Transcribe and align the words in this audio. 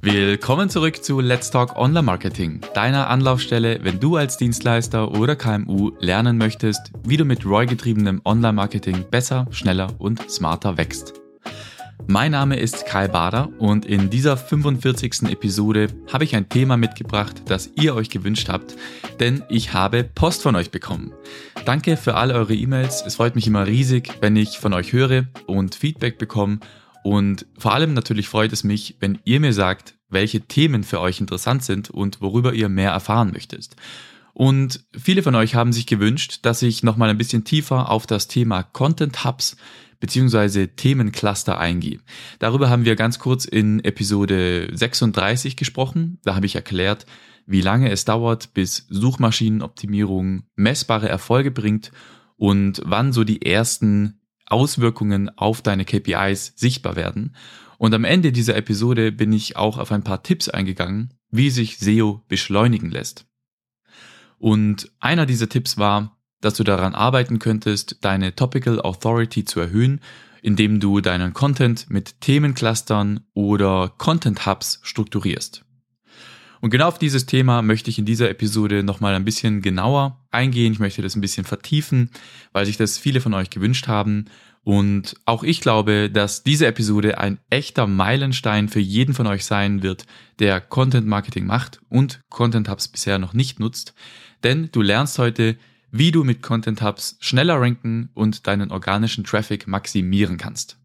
Willkommen 0.00 0.70
zurück 0.70 1.04
zu 1.04 1.20
Let's 1.20 1.50
Talk 1.50 1.76
Online 1.76 2.02
Marketing, 2.02 2.62
deiner 2.72 3.10
Anlaufstelle, 3.10 3.80
wenn 3.82 4.00
du 4.00 4.16
als 4.16 4.38
Dienstleister 4.38 5.10
oder 5.10 5.36
KMU 5.36 5.90
lernen 6.00 6.38
möchtest, 6.38 6.92
wie 7.04 7.18
du 7.18 7.26
mit 7.26 7.44
ROI-getriebenem 7.44 8.22
Online 8.24 8.54
Marketing 8.54 9.04
besser, 9.10 9.46
schneller 9.50 9.88
und 9.98 10.30
smarter 10.30 10.78
wächst. 10.78 11.19
Mein 12.06 12.32
Name 12.32 12.58
ist 12.58 12.86
Kai 12.86 13.08
Bader 13.08 13.50
und 13.58 13.84
in 13.86 14.10
dieser 14.10 14.36
45. 14.36 15.30
Episode 15.30 15.88
habe 16.12 16.24
ich 16.24 16.36
ein 16.36 16.48
Thema 16.48 16.76
mitgebracht, 16.76 17.42
das 17.46 17.70
ihr 17.76 17.94
euch 17.94 18.10
gewünscht 18.10 18.48
habt, 18.48 18.76
denn 19.20 19.42
ich 19.48 19.72
habe 19.72 20.04
Post 20.04 20.42
von 20.42 20.56
euch 20.56 20.70
bekommen. 20.70 21.12
Danke 21.64 21.96
für 21.96 22.14
all 22.14 22.32
eure 22.32 22.54
E-Mails. 22.54 23.02
Es 23.06 23.16
freut 23.16 23.34
mich 23.34 23.46
immer 23.46 23.66
riesig, 23.66 24.12
wenn 24.20 24.36
ich 24.36 24.58
von 24.58 24.72
euch 24.72 24.92
höre 24.92 25.26
und 25.46 25.74
Feedback 25.74 26.18
bekomme 26.18 26.60
und 27.02 27.46
vor 27.58 27.74
allem 27.74 27.94
natürlich 27.94 28.28
freut 28.28 28.52
es 28.52 28.64
mich, 28.64 28.96
wenn 29.00 29.18
ihr 29.24 29.40
mir 29.40 29.52
sagt, 29.52 29.94
welche 30.08 30.40
Themen 30.40 30.84
für 30.84 31.00
euch 31.00 31.20
interessant 31.20 31.64
sind 31.64 31.90
und 31.90 32.20
worüber 32.20 32.52
ihr 32.52 32.68
mehr 32.68 32.90
erfahren 32.90 33.32
möchtet. 33.32 33.70
Und 34.32 34.84
viele 34.98 35.22
von 35.22 35.34
euch 35.34 35.54
haben 35.54 35.72
sich 35.72 35.86
gewünscht, 35.86 36.40
dass 36.42 36.62
ich 36.62 36.82
nochmal 36.82 37.10
ein 37.10 37.18
bisschen 37.18 37.44
tiefer 37.44 37.90
auf 37.90 38.06
das 38.06 38.28
Thema 38.28 38.62
Content 38.62 39.24
Hubs 39.24 39.56
bzw. 40.00 40.66
Themencluster 40.68 41.58
eingehe. 41.58 42.00
Darüber 42.38 42.68
haben 42.68 42.84
wir 42.84 42.96
ganz 42.96 43.18
kurz 43.18 43.44
in 43.44 43.84
Episode 43.84 44.68
36 44.72 45.56
gesprochen. 45.56 46.18
Da 46.24 46.34
habe 46.34 46.46
ich 46.46 46.56
erklärt, 46.56 47.06
wie 47.46 47.60
lange 47.60 47.90
es 47.90 48.04
dauert, 48.04 48.54
bis 48.54 48.86
Suchmaschinenoptimierung 48.88 50.44
messbare 50.56 51.08
Erfolge 51.08 51.50
bringt 51.50 51.92
und 52.36 52.80
wann 52.84 53.12
so 53.12 53.24
die 53.24 53.42
ersten 53.44 54.20
Auswirkungen 54.46 55.30
auf 55.36 55.62
deine 55.62 55.84
KPIs 55.84 56.54
sichtbar 56.56 56.96
werden. 56.96 57.36
Und 57.78 57.94
am 57.94 58.04
Ende 58.04 58.32
dieser 58.32 58.56
Episode 58.56 59.12
bin 59.12 59.32
ich 59.32 59.56
auch 59.56 59.78
auf 59.78 59.92
ein 59.92 60.04
paar 60.04 60.22
Tipps 60.22 60.48
eingegangen, 60.48 61.14
wie 61.30 61.50
sich 61.50 61.78
SEO 61.78 62.22
beschleunigen 62.28 62.90
lässt. 62.90 63.26
Und 64.38 64.90
einer 65.00 65.26
dieser 65.26 65.48
Tipps 65.48 65.78
war, 65.78 66.19
dass 66.40 66.54
du 66.54 66.64
daran 66.64 66.94
arbeiten 66.94 67.38
könntest, 67.38 67.98
deine 68.00 68.34
Topical 68.34 68.80
Authority 68.80 69.44
zu 69.44 69.60
erhöhen, 69.60 70.00
indem 70.42 70.80
du 70.80 71.00
deinen 71.00 71.34
Content 71.34 71.90
mit 71.90 72.20
Themenclustern 72.20 73.20
oder 73.34 73.92
Content 73.98 74.46
Hubs 74.46 74.80
strukturierst. 74.82 75.64
Und 76.60 76.70
genau 76.70 76.88
auf 76.88 76.98
dieses 76.98 77.26
Thema 77.26 77.62
möchte 77.62 77.88
ich 77.88 77.98
in 77.98 78.04
dieser 78.04 78.28
Episode 78.28 78.82
nochmal 78.82 79.14
ein 79.14 79.24
bisschen 79.24 79.62
genauer 79.62 80.20
eingehen. 80.30 80.72
Ich 80.72 80.78
möchte 80.78 81.00
das 81.00 81.16
ein 81.16 81.22
bisschen 81.22 81.46
vertiefen, 81.46 82.10
weil 82.52 82.66
sich 82.66 82.76
das 82.76 82.98
viele 82.98 83.20
von 83.20 83.32
euch 83.32 83.48
gewünscht 83.48 83.88
haben. 83.88 84.26
Und 84.62 85.14
auch 85.24 85.42
ich 85.42 85.62
glaube, 85.62 86.10
dass 86.10 86.42
diese 86.42 86.66
Episode 86.66 87.16
ein 87.16 87.38
echter 87.48 87.86
Meilenstein 87.86 88.68
für 88.68 88.80
jeden 88.80 89.14
von 89.14 89.26
euch 89.26 89.46
sein 89.46 89.82
wird, 89.82 90.04
der 90.38 90.60
Content 90.60 91.06
Marketing 91.06 91.46
macht 91.46 91.80
und 91.88 92.20
Content 92.28 92.68
Hubs 92.68 92.88
bisher 92.88 93.18
noch 93.18 93.32
nicht 93.32 93.58
nutzt. 93.58 93.94
Denn 94.44 94.68
du 94.70 94.82
lernst 94.82 95.18
heute, 95.18 95.56
wie 95.90 96.10
du 96.10 96.24
mit 96.24 96.42
Content 96.42 96.82
Hubs 96.82 97.16
schneller 97.20 97.60
ranken 97.60 98.10
und 98.14 98.46
deinen 98.46 98.70
organischen 98.70 99.24
Traffic 99.24 99.66
maximieren 99.66 100.36
kannst. 100.36 100.78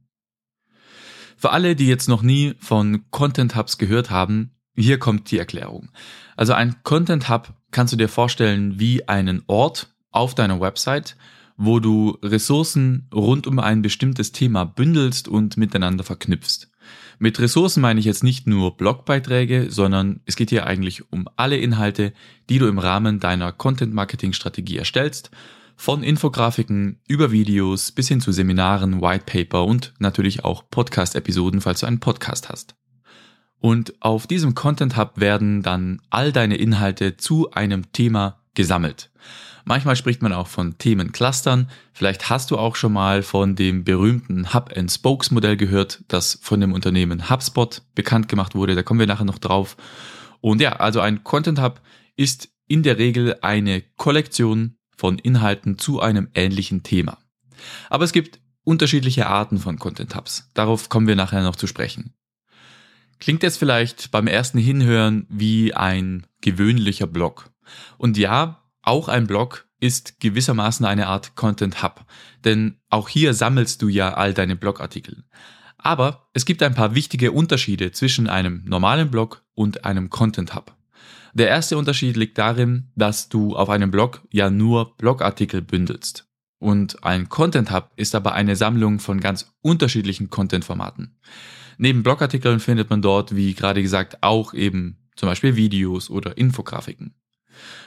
Für 1.37 1.51
alle, 1.51 1.75
die 1.75 1.87
jetzt 1.87 2.07
noch 2.07 2.21
nie 2.21 2.55
von 2.59 3.03
Content 3.11 3.55
Hubs 3.55 3.77
gehört 3.77 4.09
haben, 4.09 4.51
hier 4.75 4.99
kommt 4.99 5.31
die 5.31 5.37
Erklärung. 5.37 5.89
Also 6.35 6.53
ein 6.53 6.75
Content 6.83 7.29
Hub 7.29 7.53
kannst 7.71 7.93
du 7.93 7.97
dir 7.97 8.09
vorstellen 8.09 8.79
wie 8.79 9.07
einen 9.07 9.43
Ort 9.47 9.93
auf 10.11 10.35
deiner 10.35 10.59
Website, 10.59 11.15
wo 11.57 11.79
du 11.79 12.17
Ressourcen 12.21 13.07
rund 13.13 13.47
um 13.47 13.59
ein 13.59 13.81
bestimmtes 13.81 14.31
Thema 14.31 14.65
bündelst 14.65 15.27
und 15.27 15.57
miteinander 15.57 16.03
verknüpfst. 16.03 16.69
Mit 17.17 17.39
Ressourcen 17.39 17.81
meine 17.81 17.99
ich 17.99 18.05
jetzt 18.05 18.23
nicht 18.23 18.47
nur 18.47 18.75
Blogbeiträge, 18.75 19.67
sondern 19.69 20.19
es 20.25 20.35
geht 20.35 20.49
hier 20.49 20.65
eigentlich 20.65 21.11
um 21.11 21.27
alle 21.35 21.57
Inhalte, 21.57 22.13
die 22.49 22.59
du 22.59 22.67
im 22.67 22.79
Rahmen 22.79 23.19
deiner 23.19 23.51
Content-Marketing-Strategie 23.51 24.77
erstellst, 24.77 25.31
von 25.77 26.03
Infografiken 26.03 26.99
über 27.07 27.31
Videos 27.31 27.91
bis 27.91 28.07
hin 28.07 28.21
zu 28.21 28.31
Seminaren, 28.31 29.01
Whitepaper 29.01 29.65
und 29.65 29.93
natürlich 29.99 30.43
auch 30.43 30.63
Podcast-Episoden, 30.69 31.61
falls 31.61 31.81
du 31.81 31.85
einen 31.85 31.99
Podcast 31.99 32.49
hast. 32.49 32.75
Und 33.59 33.93
auf 34.01 34.27
diesem 34.27 34.53
Content 34.53 34.97
Hub 34.97 35.19
werden 35.19 35.63
dann 35.63 36.01
all 36.09 36.31
deine 36.31 36.55
Inhalte 36.55 37.17
zu 37.17 37.51
einem 37.51 37.91
Thema 37.91 38.41
gesammelt. 38.53 39.09
Manchmal 39.67 39.95
spricht 39.95 40.21
man 40.21 40.31
auch 40.31 40.47
von 40.47 40.77
Themenclustern. 40.77 41.69
Vielleicht 41.91 42.29
hast 42.29 42.51
du 42.51 42.57
auch 42.57 42.75
schon 42.75 42.93
mal 42.93 43.23
von 43.23 43.55
dem 43.55 43.83
berühmten 43.83 44.53
Hub-and-Spokes-Modell 44.53 45.57
gehört, 45.57 46.03
das 46.07 46.39
von 46.41 46.61
dem 46.61 46.71
Unternehmen 46.71 47.31
HubSpot 47.31 47.81
bekannt 47.95 48.29
gemacht 48.29 48.53
wurde. 48.53 48.75
Da 48.75 48.83
kommen 48.83 48.99
wir 48.99 49.07
nachher 49.07 49.25
noch 49.25 49.39
drauf. 49.39 49.75
Und 50.39 50.61
ja, 50.61 50.73
also 50.73 50.99
ein 50.99 51.23
Content 51.23 51.59
Hub 51.59 51.81
ist 52.15 52.49
in 52.67 52.83
der 52.83 52.99
Regel 52.99 53.37
eine 53.41 53.81
Kollektion 53.81 54.77
von 54.95 55.17
Inhalten 55.17 55.79
zu 55.79 55.99
einem 55.99 56.29
ähnlichen 56.35 56.83
Thema. 56.83 57.17
Aber 57.89 58.03
es 58.03 58.13
gibt 58.13 58.39
unterschiedliche 58.63 59.25
Arten 59.25 59.57
von 59.57 59.79
Content 59.79 60.15
Hubs. 60.15 60.51
Darauf 60.53 60.89
kommen 60.89 61.07
wir 61.07 61.15
nachher 61.15 61.41
noch 61.41 61.55
zu 61.55 61.65
sprechen. 61.65 62.13
Klingt 63.19 63.41
jetzt 63.41 63.57
vielleicht 63.57 64.11
beim 64.11 64.27
ersten 64.27 64.59
Hinhören 64.59 65.25
wie 65.29 65.73
ein 65.73 66.27
gewöhnlicher 66.41 67.07
Blog. 67.07 67.49
Und 67.97 68.17
ja, 68.17 68.61
auch 68.85 69.07
ein 69.07 69.27
Blog 69.27 69.67
ist 69.79 70.19
gewissermaßen 70.19 70.85
eine 70.85 71.07
Art 71.07 71.35
Content 71.35 71.83
Hub, 71.83 72.05
denn 72.43 72.77
auch 72.89 73.09
hier 73.09 73.33
sammelst 73.33 73.81
du 73.81 73.87
ja 73.87 74.13
all 74.13 74.33
deine 74.33 74.55
Blogartikel. 74.55 75.25
Aber 75.77 76.29
es 76.33 76.45
gibt 76.45 76.63
ein 76.63 76.73
paar 76.73 76.95
wichtige 76.95 77.31
Unterschiede 77.31 77.91
zwischen 77.91 78.27
einem 78.27 78.63
normalen 78.65 79.11
Blog 79.11 79.43
und 79.53 79.85
einem 79.85 80.09
Content 80.09 80.55
Hub. 80.55 80.75
Der 81.33 81.49
erste 81.49 81.77
Unterschied 81.77 82.15
liegt 82.15 82.37
darin, 82.37 82.91
dass 82.95 83.29
du 83.29 83.55
auf 83.55 83.69
einem 83.69 83.91
Blog 83.91 84.21
ja 84.31 84.49
nur 84.49 84.95
Blogartikel 84.97 85.61
bündelst. 85.61 86.27
Und 86.59 87.03
ein 87.03 87.27
Content 87.29 87.71
Hub 87.71 87.91
ist 87.97 88.15
aber 88.15 88.33
eine 88.33 88.55
Sammlung 88.55 88.99
von 88.99 89.19
ganz 89.19 89.53
unterschiedlichen 89.61 90.29
Content-Formaten. 90.29 91.17
Neben 91.77 92.03
Blogartikeln 92.03 92.59
findet 92.59 92.89
man 92.89 93.01
dort, 93.01 93.35
wie 93.35 93.53
gerade 93.53 93.81
gesagt, 93.81 94.23
auch 94.23 94.53
eben 94.53 94.97
zum 95.15 95.27
Beispiel 95.27 95.55
Videos 95.55 96.09
oder 96.09 96.37
Infografiken. 96.37 97.13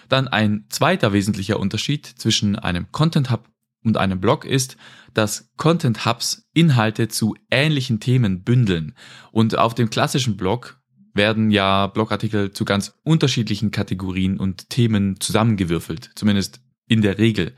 Dann 0.08 0.28
ein 0.28 0.66
zweiter 0.68 1.12
wesentlicher 1.12 1.58
Unterschied 1.60 2.06
zwischen 2.06 2.56
einem 2.56 2.90
Content 2.92 3.30
Hub 3.30 3.48
und 3.84 3.96
einem 3.96 4.20
Blog 4.20 4.44
ist, 4.44 4.76
dass 5.14 5.50
Content 5.56 6.04
Hubs 6.04 6.48
Inhalte 6.52 7.08
zu 7.08 7.34
ähnlichen 7.50 8.00
Themen 8.00 8.42
bündeln. 8.42 8.94
Und 9.32 9.56
auf 9.56 9.74
dem 9.74 9.90
klassischen 9.90 10.36
Blog 10.36 10.80
werden 11.14 11.50
ja 11.50 11.86
Blogartikel 11.88 12.52
zu 12.52 12.64
ganz 12.64 12.94
unterschiedlichen 13.02 13.70
Kategorien 13.70 14.38
und 14.38 14.70
Themen 14.70 15.20
zusammengewürfelt, 15.20 16.10
zumindest 16.14 16.60
in 16.86 17.02
der 17.02 17.18
Regel. 17.18 17.54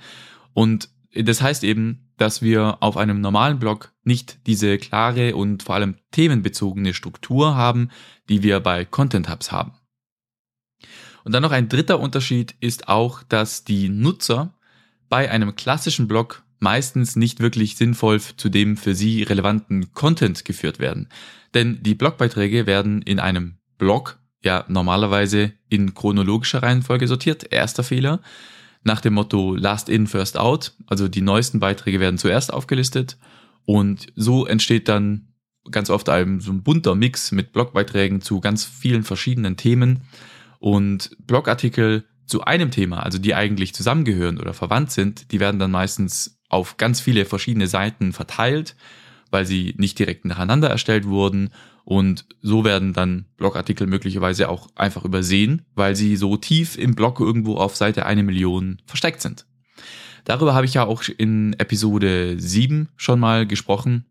Und 0.52 0.88
das 1.14 1.42
heißt 1.42 1.64
eben, 1.64 2.12
dass 2.16 2.42
wir 2.42 2.82
auf 2.82 2.96
einem 2.96 3.20
normalen 3.20 3.58
Blog 3.58 3.92
nicht 4.04 4.46
diese 4.46 4.78
klare 4.78 5.34
und 5.34 5.62
vor 5.62 5.74
allem 5.74 5.96
themenbezogene 6.12 6.94
Struktur 6.94 7.56
haben, 7.56 7.90
die 8.28 8.42
wir 8.42 8.60
bei 8.60 8.84
Content 8.84 9.28
Hubs 9.28 9.50
haben. 9.50 9.72
Und 11.24 11.32
dann 11.32 11.42
noch 11.42 11.52
ein 11.52 11.68
dritter 11.68 12.00
Unterschied 12.00 12.54
ist 12.60 12.88
auch, 12.88 13.22
dass 13.22 13.64
die 13.64 13.88
Nutzer 13.88 14.54
bei 15.08 15.30
einem 15.30 15.54
klassischen 15.56 16.08
Blog 16.08 16.42
meistens 16.60 17.16
nicht 17.16 17.40
wirklich 17.40 17.76
sinnvoll 17.76 18.20
zu 18.20 18.48
dem 18.48 18.76
für 18.76 18.94
sie 18.94 19.22
relevanten 19.22 19.92
Content 19.92 20.44
geführt 20.44 20.78
werden. 20.78 21.08
Denn 21.54 21.82
die 21.82 21.94
Blogbeiträge 21.94 22.66
werden 22.66 23.02
in 23.02 23.18
einem 23.18 23.56
Blog 23.78 24.18
ja 24.42 24.64
normalerweise 24.68 25.52
in 25.68 25.94
chronologischer 25.94 26.62
Reihenfolge 26.62 27.08
sortiert. 27.08 27.52
Erster 27.52 27.82
Fehler 27.82 28.20
nach 28.82 29.00
dem 29.00 29.14
Motto 29.14 29.54
Last 29.54 29.88
in, 29.88 30.06
First 30.06 30.38
out. 30.38 30.74
Also 30.86 31.08
die 31.08 31.22
neuesten 31.22 31.60
Beiträge 31.60 32.00
werden 32.00 32.18
zuerst 32.18 32.52
aufgelistet 32.52 33.18
und 33.64 34.06
so 34.16 34.46
entsteht 34.46 34.88
dann 34.88 35.28
ganz 35.70 35.90
oft 35.90 36.08
ein, 36.08 36.40
so 36.40 36.52
ein 36.52 36.62
bunter 36.62 36.94
Mix 36.94 37.32
mit 37.32 37.52
Blogbeiträgen 37.52 38.20
zu 38.20 38.40
ganz 38.40 38.64
vielen 38.64 39.02
verschiedenen 39.02 39.56
Themen 39.56 40.02
und 40.60 41.16
Blogartikel 41.26 42.04
zu 42.26 42.44
einem 42.44 42.70
Thema, 42.70 43.02
also 43.02 43.18
die 43.18 43.34
eigentlich 43.34 43.74
zusammengehören 43.74 44.38
oder 44.38 44.54
verwandt 44.54 44.92
sind, 44.92 45.32
die 45.32 45.40
werden 45.40 45.58
dann 45.58 45.72
meistens 45.72 46.38
auf 46.48 46.76
ganz 46.76 47.00
viele 47.00 47.24
verschiedene 47.24 47.66
Seiten 47.66 48.12
verteilt, 48.12 48.76
weil 49.30 49.46
sie 49.46 49.74
nicht 49.78 49.98
direkt 49.98 50.24
nacheinander 50.24 50.68
erstellt 50.68 51.06
wurden 51.06 51.50
und 51.84 52.26
so 52.40 52.64
werden 52.64 52.92
dann 52.92 53.26
Blogartikel 53.36 53.86
möglicherweise 53.86 54.48
auch 54.48 54.68
einfach 54.76 55.04
übersehen, 55.04 55.66
weil 55.74 55.96
sie 55.96 56.16
so 56.16 56.36
tief 56.36 56.78
im 56.78 56.94
Blog 56.94 57.18
irgendwo 57.18 57.56
auf 57.56 57.74
Seite 57.76 58.06
eine 58.06 58.22
Million 58.22 58.80
versteckt 58.86 59.20
sind. 59.22 59.46
Darüber 60.24 60.54
habe 60.54 60.66
ich 60.66 60.74
ja 60.74 60.84
auch 60.84 61.02
in 61.16 61.54
Episode 61.54 62.38
7 62.38 62.90
schon 62.96 63.18
mal 63.18 63.46
gesprochen, 63.46 64.04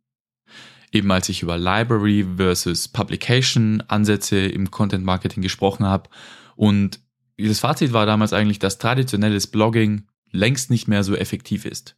eben 0.91 1.12
als 1.12 1.30
ich 1.30 1.41
über 1.41 1.57
Library 1.57 2.25
versus 2.38 2.88
Publication 2.88 3.81
Ansätze 3.88 4.39
im 4.39 4.71
Content 4.71 5.06
Marketing 5.06 5.41
gesprochen 5.41 5.86
habe. 5.86 6.09
Und 6.56 7.00
das 7.38 7.59
Fazit 7.59 7.94
war 7.94 8.06
damals 8.06 8.33
eigentlich, 8.33 8.59
dass 8.59 8.80
traditionelles 8.80 9.47
Blogging 9.47 10.07
längst 10.31 10.69
nicht 10.69 10.88
mehr 10.88 11.03
so 11.03 11.15
effektiv 11.15 11.65
ist. 11.65 11.95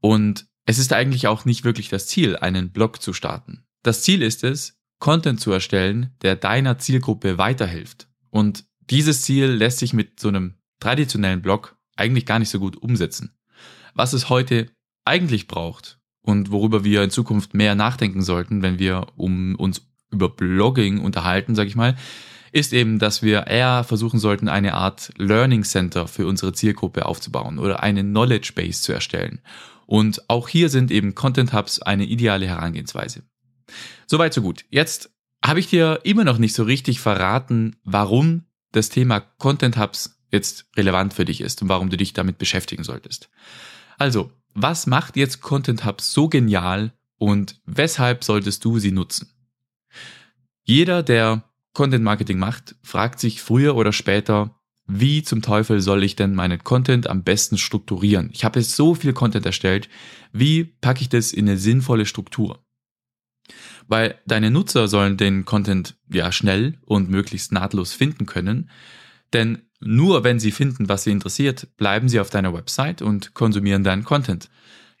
Und 0.00 0.46
es 0.66 0.78
ist 0.78 0.92
eigentlich 0.92 1.26
auch 1.26 1.44
nicht 1.44 1.64
wirklich 1.64 1.88
das 1.88 2.06
Ziel, 2.06 2.36
einen 2.36 2.72
Blog 2.72 3.02
zu 3.02 3.12
starten. 3.12 3.64
Das 3.82 4.02
Ziel 4.02 4.22
ist 4.22 4.44
es, 4.44 4.78
Content 4.98 5.40
zu 5.40 5.50
erstellen, 5.50 6.14
der 6.22 6.36
deiner 6.36 6.78
Zielgruppe 6.78 7.38
weiterhilft. 7.38 8.08
Und 8.30 8.64
dieses 8.90 9.22
Ziel 9.22 9.46
lässt 9.46 9.78
sich 9.78 9.92
mit 9.92 10.20
so 10.20 10.28
einem 10.28 10.56
traditionellen 10.78 11.42
Blog 11.42 11.76
eigentlich 11.96 12.26
gar 12.26 12.38
nicht 12.38 12.50
so 12.50 12.58
gut 12.58 12.76
umsetzen. 12.76 13.34
Was 13.94 14.12
es 14.12 14.28
heute 14.28 14.70
eigentlich 15.04 15.46
braucht 15.46 15.99
und 16.22 16.50
worüber 16.50 16.84
wir 16.84 17.02
in 17.02 17.10
Zukunft 17.10 17.54
mehr 17.54 17.74
nachdenken 17.74 18.22
sollten, 18.22 18.62
wenn 18.62 18.78
wir 18.78 19.06
um 19.16 19.54
uns 19.56 19.82
über 20.10 20.28
Blogging 20.28 20.98
unterhalten, 21.00 21.54
sag 21.54 21.66
ich 21.66 21.76
mal, 21.76 21.96
ist 22.52 22.72
eben, 22.72 22.98
dass 22.98 23.22
wir 23.22 23.46
eher 23.46 23.84
versuchen 23.84 24.18
sollten, 24.18 24.48
eine 24.48 24.74
Art 24.74 25.12
Learning 25.16 25.62
Center 25.62 26.08
für 26.08 26.26
unsere 26.26 26.52
Zielgruppe 26.52 27.06
aufzubauen 27.06 27.58
oder 27.58 27.82
eine 27.82 28.02
Knowledge 28.02 28.52
Base 28.54 28.82
zu 28.82 28.92
erstellen. 28.92 29.40
Und 29.86 30.28
auch 30.28 30.48
hier 30.48 30.68
sind 30.68 30.90
eben 30.90 31.14
Content 31.14 31.52
Hubs 31.52 31.80
eine 31.80 32.04
ideale 32.04 32.46
Herangehensweise. 32.46 33.22
Soweit, 34.06 34.34
so 34.34 34.42
gut. 34.42 34.64
Jetzt 34.70 35.10
habe 35.44 35.60
ich 35.60 35.68
dir 35.68 36.00
immer 36.02 36.24
noch 36.24 36.38
nicht 36.38 36.54
so 36.54 36.64
richtig 36.64 37.00
verraten, 37.00 37.76
warum 37.84 38.46
das 38.72 38.88
Thema 38.88 39.20
Content 39.20 39.78
Hubs 39.78 40.20
jetzt 40.30 40.66
relevant 40.76 41.14
für 41.14 41.24
dich 41.24 41.40
ist 41.40 41.62
und 41.62 41.68
warum 41.68 41.90
du 41.90 41.96
dich 41.96 42.12
damit 42.12 42.38
beschäftigen 42.38 42.84
solltest. 42.84 43.30
Also, 43.98 44.32
was 44.54 44.86
macht 44.86 45.16
jetzt 45.16 45.40
Content 45.40 45.84
Hubs 45.84 46.12
so 46.12 46.28
genial 46.28 46.92
und 47.18 47.60
weshalb 47.66 48.24
solltest 48.24 48.64
du 48.64 48.78
sie 48.78 48.92
nutzen? 48.92 49.30
Jeder, 50.64 51.02
der 51.02 51.44
Content 51.72 52.04
Marketing 52.04 52.38
macht, 52.38 52.76
fragt 52.82 53.20
sich 53.20 53.42
früher 53.42 53.76
oder 53.76 53.92
später, 53.92 54.60
wie 54.86 55.22
zum 55.22 55.40
Teufel 55.40 55.80
soll 55.80 56.02
ich 56.02 56.16
denn 56.16 56.34
meinen 56.34 56.64
Content 56.64 57.06
am 57.08 57.22
besten 57.22 57.58
strukturieren? 57.58 58.30
Ich 58.32 58.44
habe 58.44 58.58
jetzt 58.58 58.74
so 58.74 58.94
viel 58.94 59.12
Content 59.12 59.46
erstellt, 59.46 59.88
wie 60.32 60.64
packe 60.64 61.02
ich 61.02 61.08
das 61.08 61.32
in 61.32 61.48
eine 61.48 61.58
sinnvolle 61.58 62.06
Struktur? 62.06 62.64
Weil 63.86 64.20
deine 64.26 64.50
Nutzer 64.50 64.88
sollen 64.88 65.16
den 65.16 65.44
Content 65.44 65.96
ja 66.12 66.32
schnell 66.32 66.78
und 66.84 67.08
möglichst 67.08 67.52
nahtlos 67.52 67.92
finden 67.92 68.26
können, 68.26 68.70
denn 69.32 69.62
nur 69.80 70.24
wenn 70.24 70.38
sie 70.38 70.50
finden, 70.50 70.88
was 70.88 71.04
sie 71.04 71.10
interessiert, 71.10 71.76
bleiben 71.76 72.08
sie 72.08 72.20
auf 72.20 72.30
deiner 72.30 72.54
Website 72.54 73.02
und 73.02 73.34
konsumieren 73.34 73.82
deinen 73.82 74.04
Content. 74.04 74.50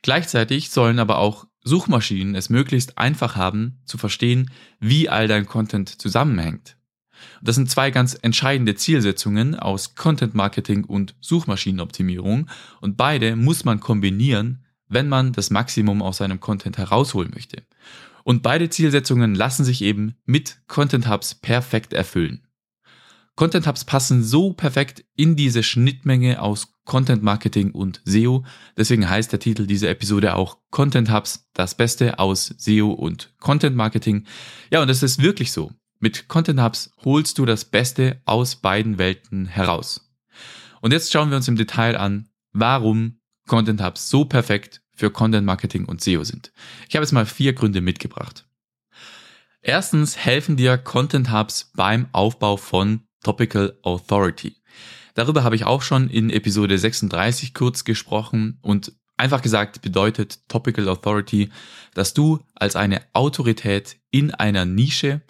Gleichzeitig 0.02 0.70
sollen 0.70 0.98
aber 0.98 1.18
auch 1.18 1.46
Suchmaschinen 1.62 2.34
es 2.34 2.48
möglichst 2.48 2.96
einfach 2.96 3.36
haben 3.36 3.80
zu 3.84 3.98
verstehen, 3.98 4.50
wie 4.78 5.10
all 5.10 5.28
dein 5.28 5.46
Content 5.46 6.00
zusammenhängt. 6.00 6.78
Das 7.42 7.56
sind 7.56 7.70
zwei 7.70 7.90
ganz 7.90 8.18
entscheidende 8.22 8.74
Zielsetzungen 8.74 9.54
aus 9.54 9.94
Content 9.94 10.34
Marketing 10.34 10.84
und 10.84 11.14
Suchmaschinenoptimierung 11.20 12.48
und 12.80 12.96
beide 12.96 13.36
muss 13.36 13.64
man 13.66 13.80
kombinieren, 13.80 14.64
wenn 14.88 15.08
man 15.08 15.32
das 15.32 15.50
Maximum 15.50 16.00
aus 16.00 16.16
seinem 16.16 16.40
Content 16.40 16.78
herausholen 16.78 17.30
möchte. 17.34 17.62
Und 18.24 18.42
beide 18.42 18.70
Zielsetzungen 18.70 19.34
lassen 19.34 19.64
sich 19.64 19.82
eben 19.82 20.14
mit 20.24 20.60
Content 20.66 21.08
Hubs 21.08 21.34
perfekt 21.34 21.92
erfüllen. 21.92 22.46
Content 23.36 23.66
Hubs 23.66 23.84
passen 23.84 24.22
so 24.22 24.52
perfekt 24.52 25.04
in 25.16 25.34
diese 25.34 25.62
Schnittmenge 25.62 26.42
aus 26.42 26.74
Content 26.84 27.22
Marketing 27.22 27.70
und 27.70 28.02
SEO. 28.04 28.44
Deswegen 28.76 29.08
heißt 29.08 29.32
der 29.32 29.38
Titel 29.38 29.66
dieser 29.66 29.88
Episode 29.88 30.34
auch 30.36 30.58
Content 30.70 31.10
Hubs, 31.10 31.48
das 31.54 31.74
Beste 31.74 32.18
aus 32.18 32.54
SEO 32.58 32.90
und 32.90 33.32
Content 33.38 33.76
Marketing. 33.76 34.26
Ja, 34.70 34.82
und 34.82 34.88
es 34.88 35.02
ist 35.02 35.22
wirklich 35.22 35.52
so. 35.52 35.72
Mit 36.00 36.28
Content 36.28 36.60
Hubs 36.60 36.90
holst 37.04 37.38
du 37.38 37.46
das 37.46 37.64
Beste 37.64 38.20
aus 38.24 38.56
beiden 38.56 38.98
Welten 38.98 39.46
heraus. 39.46 40.10
Und 40.80 40.92
jetzt 40.92 41.12
schauen 41.12 41.30
wir 41.30 41.36
uns 41.36 41.48
im 41.48 41.56
Detail 41.56 41.96
an, 41.96 42.28
warum 42.52 43.20
Content 43.46 43.82
Hubs 43.82 44.10
so 44.10 44.24
perfekt 44.24 44.82
für 44.94 45.10
Content 45.10 45.46
Marketing 45.46 45.84
und 45.84 46.00
SEO 46.00 46.24
sind. 46.24 46.52
Ich 46.88 46.96
habe 46.96 47.04
jetzt 47.04 47.12
mal 47.12 47.26
vier 47.26 47.52
Gründe 47.52 47.80
mitgebracht. 47.80 48.46
Erstens 49.62 50.16
helfen 50.16 50.56
dir 50.56 50.78
Content 50.78 51.32
Hubs 51.32 51.70
beim 51.74 52.08
Aufbau 52.12 52.56
von 52.56 53.02
Topical 53.22 53.78
Authority. 53.82 54.56
Darüber 55.14 55.44
habe 55.44 55.56
ich 55.56 55.64
auch 55.64 55.82
schon 55.82 56.08
in 56.08 56.30
Episode 56.30 56.78
36 56.78 57.54
kurz 57.54 57.84
gesprochen 57.84 58.58
und 58.62 58.92
einfach 59.16 59.42
gesagt 59.42 59.82
bedeutet 59.82 60.40
Topical 60.48 60.88
Authority, 60.88 61.50
dass 61.94 62.14
du 62.14 62.40
als 62.54 62.76
eine 62.76 63.02
Autorität 63.12 63.98
in 64.10 64.32
einer 64.32 64.64
Nische 64.64 65.20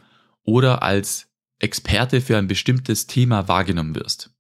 oder 0.45 0.83
als 0.83 1.29
Experte 1.59 2.21
für 2.21 2.39
ein 2.39 2.49
bestimmtes 2.49 3.07
Thema 3.07 3.49
wahrgenommen 3.49 3.95
wirst. 3.95 4.31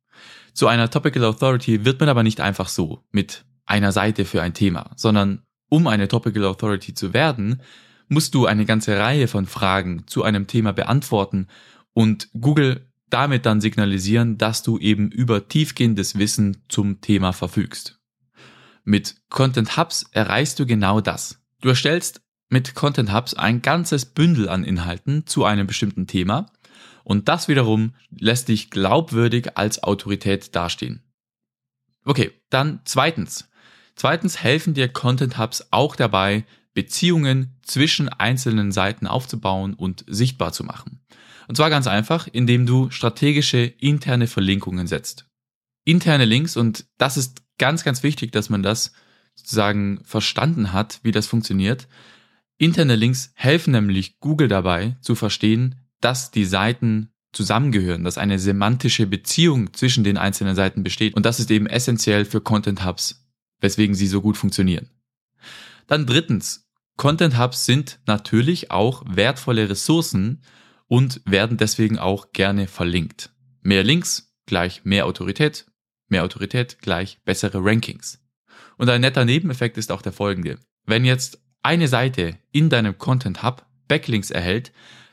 Zu 0.55 0.67
einer 0.67 0.91
Topical 0.91 1.25
Authority 1.25 1.85
wird 1.85 2.00
man 2.00 2.08
aber 2.08 2.23
nicht 2.23 2.41
einfach 2.41 2.69
so 2.69 3.05
mit 3.11 3.44
einer 3.67 3.93
Seite 3.93 4.25
für 4.25 4.43
ein 4.43 4.55
Thema, 4.55 4.91
sondern 4.97 5.43
um 5.69 5.87
eine 5.87 6.08
Topical 6.08 6.44
Authority 6.44 6.94
zu 6.94 7.14
werden, 7.14 7.62
musst 8.08 8.35
du 8.35 8.47
eine 8.47 8.64
ganze 8.64 8.99
Reihe 8.99 9.29
von 9.29 9.47
Fragen 9.47 10.06
zu 10.06 10.25
einem 10.25 10.49
Thema 10.49 10.73
beantworten 10.73 11.47
und 11.93 12.29
Google 12.38 12.89
damit 13.11 13.47
dann 13.47 13.61
signalisieren, 13.61 14.39
dass 14.39 14.62
du 14.62 14.79
eben 14.79 15.11
über 15.11 15.49
tiefgehendes 15.49 16.19
Wissen 16.19 16.59
zum 16.69 17.01
Thema 17.01 17.33
verfügst. 17.33 17.99
Mit 18.85 19.17
Content 19.29 19.77
Hubs 19.77 20.07
erreichst 20.12 20.59
du 20.59 20.67
genau 20.67 21.01
das. 21.01 21.41
Du 21.61 21.69
erstellst 21.69 22.23
mit 22.49 22.75
Content 22.75 23.12
Hubs 23.12 23.35
ein 23.35 23.62
ganzes 23.62 24.07
Bündel 24.07 24.49
an 24.49 24.65
Inhalten 24.65 25.27
zu 25.27 25.45
einem 25.45 25.67
bestimmten 25.67 26.07
Thema 26.07 26.47
und 27.05 27.29
das 27.29 27.49
wiederum 27.49 27.95
lässt 28.11 28.49
dich 28.49 28.71
glaubwürdig 28.71 29.57
als 29.57 29.83
Autorität 29.83 30.55
dastehen. 30.55 31.03
Okay, 32.05 32.33
dann 32.49 32.81
zweitens. 32.85 33.49
Zweitens 33.95 34.43
helfen 34.43 34.75
dir 34.75 34.89
Content 34.89 35.39
Hubs 35.39 35.69
auch 35.71 35.95
dabei, 35.95 36.45
Beziehungen 36.73 37.59
zwischen 37.62 38.09
einzelnen 38.09 38.73
Seiten 38.73 39.07
aufzubauen 39.07 39.75
und 39.75 40.05
sichtbar 40.09 40.53
zu 40.53 40.65
machen. 40.65 41.01
Und 41.50 41.56
zwar 41.56 41.69
ganz 41.69 41.88
einfach, 41.88 42.29
indem 42.31 42.64
du 42.64 42.91
strategische 42.91 43.58
interne 43.58 44.29
Verlinkungen 44.29 44.87
setzt. 44.87 45.26
Interne 45.85 46.25
Links, 46.25 46.56
und 46.56 46.87
das 46.97 47.17
ist 47.17 47.43
ganz, 47.58 47.82
ganz 47.82 48.05
wichtig, 48.05 48.31
dass 48.31 48.50
man 48.50 48.62
das 48.62 48.93
sozusagen 49.35 50.00
verstanden 50.05 50.73
hat, 50.73 51.00
wie 51.02 51.11
das 51.11 51.26
funktioniert. 51.26 51.88
Interne 52.56 52.94
Links 52.94 53.32
helfen 53.35 53.73
nämlich 53.73 54.20
Google 54.20 54.47
dabei 54.47 54.97
zu 55.00 55.17
verstehen, 55.17 55.75
dass 56.00 56.31
die 56.31 56.44
Seiten 56.44 57.11
zusammengehören, 57.32 58.05
dass 58.05 58.17
eine 58.17 58.38
semantische 58.38 59.08
Beziehung 59.08 59.73
zwischen 59.73 60.05
den 60.05 60.19
einzelnen 60.19 60.55
Seiten 60.55 60.85
besteht. 60.85 61.17
Und 61.17 61.26
das 61.26 61.41
ist 61.41 61.50
eben 61.50 61.67
essentiell 61.67 62.26
für 62.26 62.41
Content 62.41 62.85
Hubs, 62.85 63.26
weswegen 63.58 63.97
sie 63.97 64.06
so 64.06 64.23
gut 64.23 64.37
funktionieren. 64.37 64.88
Dann 65.88 66.06
drittens, 66.06 66.69
Content 66.97 67.41
Hubs 67.41 67.66
sind 67.66 67.99
natürlich 68.07 68.71
auch 68.71 69.02
wertvolle 69.04 69.69
Ressourcen, 69.69 70.42
und 70.90 71.23
werden 71.25 71.56
deswegen 71.56 72.00
auch 72.00 72.32
gerne 72.32 72.66
verlinkt. 72.66 73.30
Mehr 73.62 73.85
Links 73.85 74.35
gleich 74.47 74.85
mehr 74.85 75.06
Autorität, 75.06 75.66
mehr 76.09 76.25
Autorität 76.25 76.78
gleich 76.80 77.20
bessere 77.25 77.64
Rankings. 77.64 78.20
Und 78.76 78.90
ein 78.90 79.00
netter 79.00 79.25
Nebeneffekt 79.25 79.78
ist 79.78 79.92
auch 79.92 80.02
der 80.02 80.11
folgende. 80.11 80.59
Wenn 80.87 81.04
jetzt 81.04 81.40
eine 81.62 81.87
Seite 81.87 82.38
in 82.50 82.70
deinem 82.70 82.99
Content 82.99 83.44
Hub 83.44 83.64
Backlinks 83.87 84.32
erhält, 84.32 84.73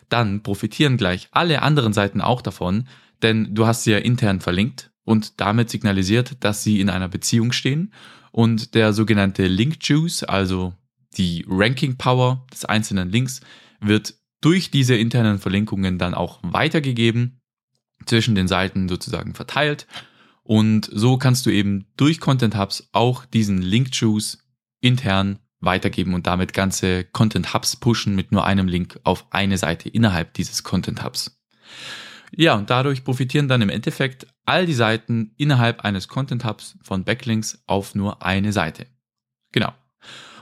dann 0.09 0.41
profitieren 0.41 0.97
gleich 0.97 1.27
alle 1.31 1.61
anderen 1.61 1.93
Seiten 1.93 2.21
auch 2.21 2.41
davon, 2.41 2.87
denn 3.21 3.53
du 3.53 3.67
hast 3.67 3.83
sie 3.83 3.91
ja 3.91 3.99
intern 3.99 4.41
verlinkt 4.41 4.89
und 5.03 5.39
damit 5.39 5.69
signalisiert, 5.69 6.43
dass 6.43 6.63
sie 6.63 6.81
in 6.81 6.89
einer 6.89 7.07
Beziehung 7.07 7.51
stehen 7.51 7.93
und 8.31 8.73
der 8.73 8.93
sogenannte 8.93 9.45
Link 9.45 9.77
Juice, 9.81 10.23
also 10.23 10.73
die 11.17 11.45
Ranking 11.47 11.97
Power 11.97 12.47
des 12.51 12.65
einzelnen 12.65 13.11
Links, 13.11 13.41
wird 13.79 14.15
durch 14.41 14.71
diese 14.71 14.95
internen 14.95 15.39
Verlinkungen 15.39 15.97
dann 15.97 16.13
auch 16.13 16.39
weitergegeben, 16.43 17.41
zwischen 18.05 18.35
den 18.35 18.47
Seiten 18.47 18.87
sozusagen 18.87 19.33
verteilt. 19.33 19.87
Und 20.43 20.89
so 20.93 21.17
kannst 21.17 21.45
du 21.45 21.49
eben 21.49 21.87
durch 21.97 22.19
Content 22.19 22.57
Hubs 22.57 22.89
auch 22.93 23.25
diesen 23.25 23.61
Link 23.61 23.89
Juice 23.93 24.37
intern 24.79 25.39
weitergeben 25.59 26.13
und 26.13 26.27
damit 26.27 26.53
ganze 26.53 27.03
Content 27.03 27.53
Hubs 27.53 27.75
pushen 27.75 28.15
mit 28.15 28.31
nur 28.31 28.45
einem 28.45 28.67
Link 28.67 28.99
auf 29.03 29.25
eine 29.31 29.57
Seite 29.57 29.89
innerhalb 29.89 30.33
dieses 30.35 30.63
Content 30.63 31.03
Hubs. 31.03 31.41
Ja, 32.31 32.55
und 32.55 32.69
dadurch 32.69 33.03
profitieren 33.03 33.47
dann 33.47 33.61
im 33.61 33.69
Endeffekt 33.69 34.27
all 34.45 34.65
die 34.65 34.73
Seiten 34.73 35.33
innerhalb 35.37 35.81
eines 35.81 36.07
Content 36.07 36.45
Hubs 36.45 36.77
von 36.81 37.03
Backlinks 37.03 37.63
auf 37.65 37.95
nur 37.95 38.23
eine 38.23 38.53
Seite. 38.53 38.85
Genau. 39.51 39.73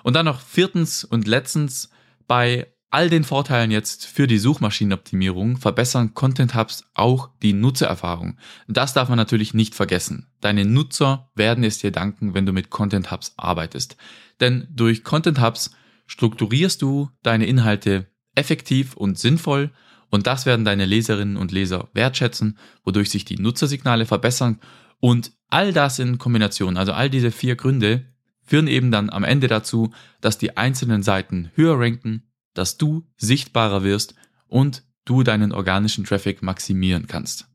Und 0.04 0.14
dann 0.14 0.26
noch 0.26 0.42
viertens 0.42 1.04
und 1.04 1.28
letztens 1.28 1.90
bei 2.28 2.68
all 2.96 3.10
den 3.10 3.26
Vorteilen 3.26 3.72
jetzt 3.72 4.06
für 4.06 4.26
die 4.26 4.38
Suchmaschinenoptimierung 4.38 5.58
verbessern 5.58 6.14
Content 6.14 6.56
Hubs 6.56 6.86
auch 6.94 7.30
die 7.42 7.52
Nutzererfahrung. 7.52 8.38
Das 8.70 8.94
darf 8.94 9.10
man 9.10 9.18
natürlich 9.18 9.54
nicht 9.54 9.76
vergessen. 9.76 10.28
Deine 10.40 10.64
Nutzer 10.64 11.30
werden 11.36 11.66
es 11.66 11.78
dir 11.78 11.92
danken, 11.92 12.34
wenn 12.34 12.46
du 12.46 12.54
mit 12.54 12.70
Content 12.70 13.12
Hubs 13.12 13.34
arbeitest. 13.36 13.98
Denn 14.40 14.70
durch 14.70 15.04
Content 15.04 15.42
Hubs 15.42 15.72
strukturierst 16.08 16.82
du 16.82 17.10
deine 17.22 17.48
Inhalte 17.48 18.08
effektiv 18.34 18.96
und 18.96 19.20
sinnvoll 19.20 19.72
und 20.10 20.26
das 20.26 20.46
werden 20.46 20.64
deine 20.64 20.86
Leserinnen 20.86 21.36
und 21.36 21.52
Leser 21.52 21.90
wertschätzen, 21.92 22.58
wodurch 22.86 23.10
sich 23.10 23.26
die 23.26 23.38
Nutzersignale 23.38 24.06
verbessern 24.06 24.62
und 25.02 25.34
all 25.50 25.74
das 25.74 26.00
in 26.00 26.18
Kombination, 26.18 26.78
also 26.78 26.94
all 26.94 27.10
diese 27.10 27.32
vier 27.32 27.58
Gründe, 27.58 28.06
führen 28.46 28.68
eben 28.68 28.90
dann 28.90 29.10
am 29.10 29.26
Ende 29.26 29.50
dazu, 29.50 29.92
dass 30.22 30.38
die 30.38 30.56
einzelnen 30.56 31.04
Seiten 31.04 31.52
höher 31.56 31.78
ranken, 31.78 32.24
dass 32.56 32.78
du 32.78 33.08
sichtbarer 33.18 33.84
wirst 33.84 34.16
und 34.48 34.84
du 35.06 35.24
deinen 35.24 35.52
organischen 35.52 36.04
Traffic 36.04 36.42
maximieren 36.42 37.08
kannst. 37.08 37.48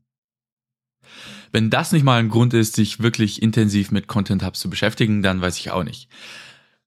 Wenn 1.51 1.69
das 1.69 1.91
nicht 1.91 2.03
mal 2.03 2.19
ein 2.19 2.29
Grund 2.29 2.53
ist, 2.53 2.75
sich 2.75 3.01
wirklich 3.01 3.41
intensiv 3.41 3.91
mit 3.91 4.07
Content 4.07 4.43
Hubs 4.43 4.59
zu 4.59 4.69
beschäftigen, 4.69 5.21
dann 5.21 5.41
weiß 5.41 5.57
ich 5.59 5.71
auch 5.71 5.83
nicht. 5.83 6.07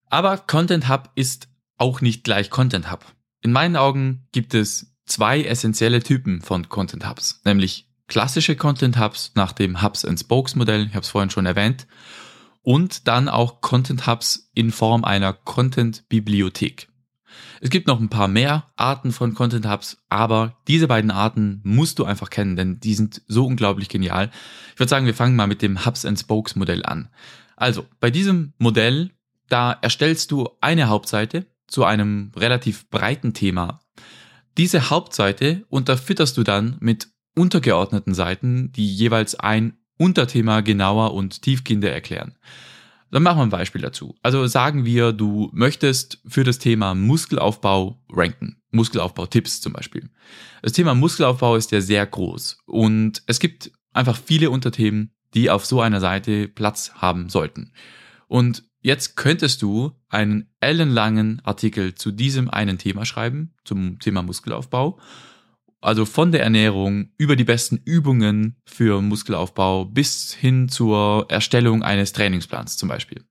Aber 0.07 0.39
Content 0.39 0.89
Hub 0.89 1.11
ist 1.15 1.49
auch 1.77 2.01
nicht 2.01 2.25
gleich 2.25 2.51
Content 2.51 2.91
Hub. 2.91 3.05
In 3.43 3.53
meinen 3.53 3.77
Augen 3.77 4.27
gibt 4.33 4.55
es 4.55 4.95
zwei 5.05 5.43
essentielle 5.43 6.03
Typen 6.03 6.41
von 6.41 6.69
Content 6.71 7.07
Hubs, 7.07 7.43
nämlich 7.45 7.91
klassische 8.07 8.57
Content 8.57 8.99
Hubs 8.99 9.33
nach 9.35 9.53
dem 9.53 9.83
Hubs 9.83 10.05
and 10.05 10.19
Spokes 10.19 10.55
Modell, 10.55 10.87
ich 10.87 10.95
habe 10.95 11.05
es 11.05 11.11
vorhin 11.11 11.31
schon 11.31 11.47
erwähnt, 11.47 11.87
und 12.63 13.07
dann 13.07 13.29
auch 13.29 13.61
Content 13.61 14.07
Hubs 14.07 14.51
in 14.55 14.71
Form 14.71 15.05
einer 15.05 15.35
Content 15.35 16.09
Bibliothek. 16.09 16.89
Es 17.61 17.71
gibt 17.71 17.87
noch 17.87 18.01
ein 18.01 18.09
paar 18.09 18.29
mehr 18.29 18.71
Arten 18.77 19.13
von 19.13 19.35
Content 19.35 19.69
Hubs, 19.69 19.99
aber 20.09 20.59
diese 20.69 20.89
beiden 20.89 21.11
Arten 21.11 21.61
musst 21.65 21.99
du 21.99 22.05
einfach 22.05 22.31
kennen, 22.31 22.57
denn 22.57 22.81
die 22.81 22.95
sind 22.95 23.23
so 23.27 23.47
unglaublich 23.47 23.89
genial. 23.89 24.31
Ich 24.75 24.81
würde 24.81 24.91
sagen, 24.91 25.07
wir 25.07 25.15
fangen 25.15 25.37
mal 25.37 25.47
mit 25.47 25.63
dem 25.63 25.85
Hubs 25.87 26.05
and 26.05 26.19
Spokes 26.19 26.57
Modell 26.57 26.85
an. 26.85 27.09
Also, 27.57 27.87
bei 28.01 28.11
diesem 28.11 28.53
Modell, 28.59 29.11
da 29.49 29.73
erstellst 29.73 30.31
du 30.31 30.49
eine 30.61 30.89
Hauptseite 30.89 31.47
zu 31.67 31.85
einem 31.85 32.33
relativ 32.37 32.89
breiten 32.91 33.35
Thema. 33.35 33.81
Diese 34.57 34.91
Hauptseite 34.91 35.65
unterfütterst 35.69 36.37
du 36.37 36.43
dann 36.43 36.77
mit 36.81 37.09
untergeordneten 37.35 38.15
Seiten, 38.15 38.73
die 38.73 38.93
jeweils 38.93 39.35
ein 39.35 39.79
Unterthema 39.99 40.61
genauer 40.61 41.15
und 41.15 41.43
tiefgehender 41.43 41.93
erklären. 41.93 42.35
Dann 43.15 43.23
machen 43.23 43.39
wir 43.39 43.43
ein 43.45 43.51
Beispiel 43.51 43.81
dazu. 43.81 44.17
Also 44.25 44.45
sagen 44.49 44.85
wir, 44.85 45.13
du 45.13 45.49
möchtest 45.53 46.19
für 46.27 46.43
das 46.43 46.59
Thema 46.59 46.97
Muskelaufbau 46.97 48.03
ranken. 48.11 48.61
Muskelaufbau-Tipps 48.73 49.61
zum 49.61 49.73
Beispiel. 49.73 50.11
Das 50.63 50.73
Thema 50.73 50.97
Muskelaufbau 50.97 51.55
ist 51.55 51.71
ja 51.71 51.81
sehr 51.81 52.05
groß 52.05 52.59
und 52.67 53.23
es 53.29 53.39
gibt 53.39 53.71
einfach 53.93 54.19
viele 54.19 54.51
Unterthemen, 54.51 55.13
die 55.33 55.49
auf 55.49 55.65
so 55.65 55.81
einer 55.81 56.01
Seite 56.01 56.49
Platz 56.49 56.91
haben 56.97 57.29
sollten. 57.29 57.71
Und 58.27 58.65
jetzt 58.81 59.15
könntest 59.15 59.63
du 59.63 59.93
einen 60.09 60.49
ellenlangen 60.59 61.41
Artikel 61.45 61.95
zu 61.95 62.11
diesem 62.11 62.51
einen 62.51 62.79
Thema 62.79 63.05
schreiben, 63.07 63.55
zum 63.65 64.01
Thema 64.01 64.23
Muskelaufbau 64.23 64.99
also 65.85 66.05
von 66.05 66.33
der 66.33 66.43
Ernährung 66.43 67.11
über 67.19 67.37
die 67.37 67.45
besten 67.45 67.81
Übungen 67.85 68.57
für 68.65 69.03
Muskelaufbau 69.03 69.85
bis 69.85 70.33
hin 70.33 70.69
zur 70.69 71.27
Erstellung 71.29 71.83
eines 71.83 72.13
Trainingsplans 72.13 72.77
zum 72.77 72.89
Beispiel. 72.89 73.23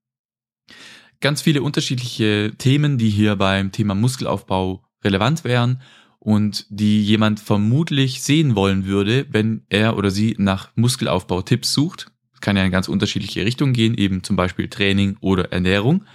Ganz 1.19 1.41
viele 1.41 1.63
unterschiedliche 1.63 2.53
Themen, 2.57 2.98
die 2.98 3.10
hier 3.10 3.36
beim 3.36 3.72
Thema 3.72 3.95
Muskelaufbau 3.95 4.83
relevant 5.03 5.43
wären 5.43 5.81
und 6.19 6.65
die 6.69 7.03
jemand 7.03 7.39
vermutlich 7.39 8.22
sehen 8.22 8.55
wollen 8.55 8.86
würde, 8.86 9.25
wenn 9.29 9.65
er 9.69 9.98
oder 9.98 10.12
sie 10.12 10.36
nach 10.38 10.69
Muskelaufbau-Tipps 10.75 11.74
sucht. 11.74 12.12
Das 12.31 12.41
kann 12.41 12.55
ja 12.55 12.63
in 12.63 12.72
ganz 12.72 12.88
unterschiedliche 12.88 13.45
Richtungen 13.45 13.74
gehen, 13.74 13.95
eben 13.95 14.24
zum 14.24 14.36
Beispiel 14.36 14.69
Training 14.69 15.17
oder 15.22 15.51
Ernährung. 15.51 16.05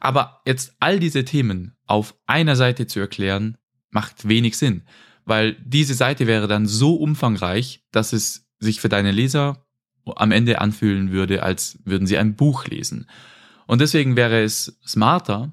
Aber 0.00 0.40
jetzt 0.46 0.74
all 0.80 0.98
diese 0.98 1.24
Themen 1.24 1.76
auf 1.86 2.14
einer 2.26 2.56
Seite 2.56 2.86
zu 2.86 3.00
erklären, 3.00 3.58
macht 3.90 4.26
wenig 4.28 4.56
Sinn 4.56 4.82
weil 5.24 5.56
diese 5.64 5.94
Seite 5.94 6.26
wäre 6.26 6.48
dann 6.48 6.66
so 6.66 6.94
umfangreich, 6.94 7.84
dass 7.92 8.12
es 8.12 8.46
sich 8.58 8.80
für 8.80 8.88
deine 8.88 9.12
Leser 9.12 9.64
am 10.16 10.32
Ende 10.32 10.60
anfühlen 10.60 11.12
würde, 11.12 11.42
als 11.42 11.78
würden 11.84 12.06
sie 12.06 12.18
ein 12.18 12.36
Buch 12.36 12.66
lesen. 12.66 13.06
Und 13.66 13.80
deswegen 13.80 14.16
wäre 14.16 14.42
es 14.42 14.78
smarter, 14.86 15.52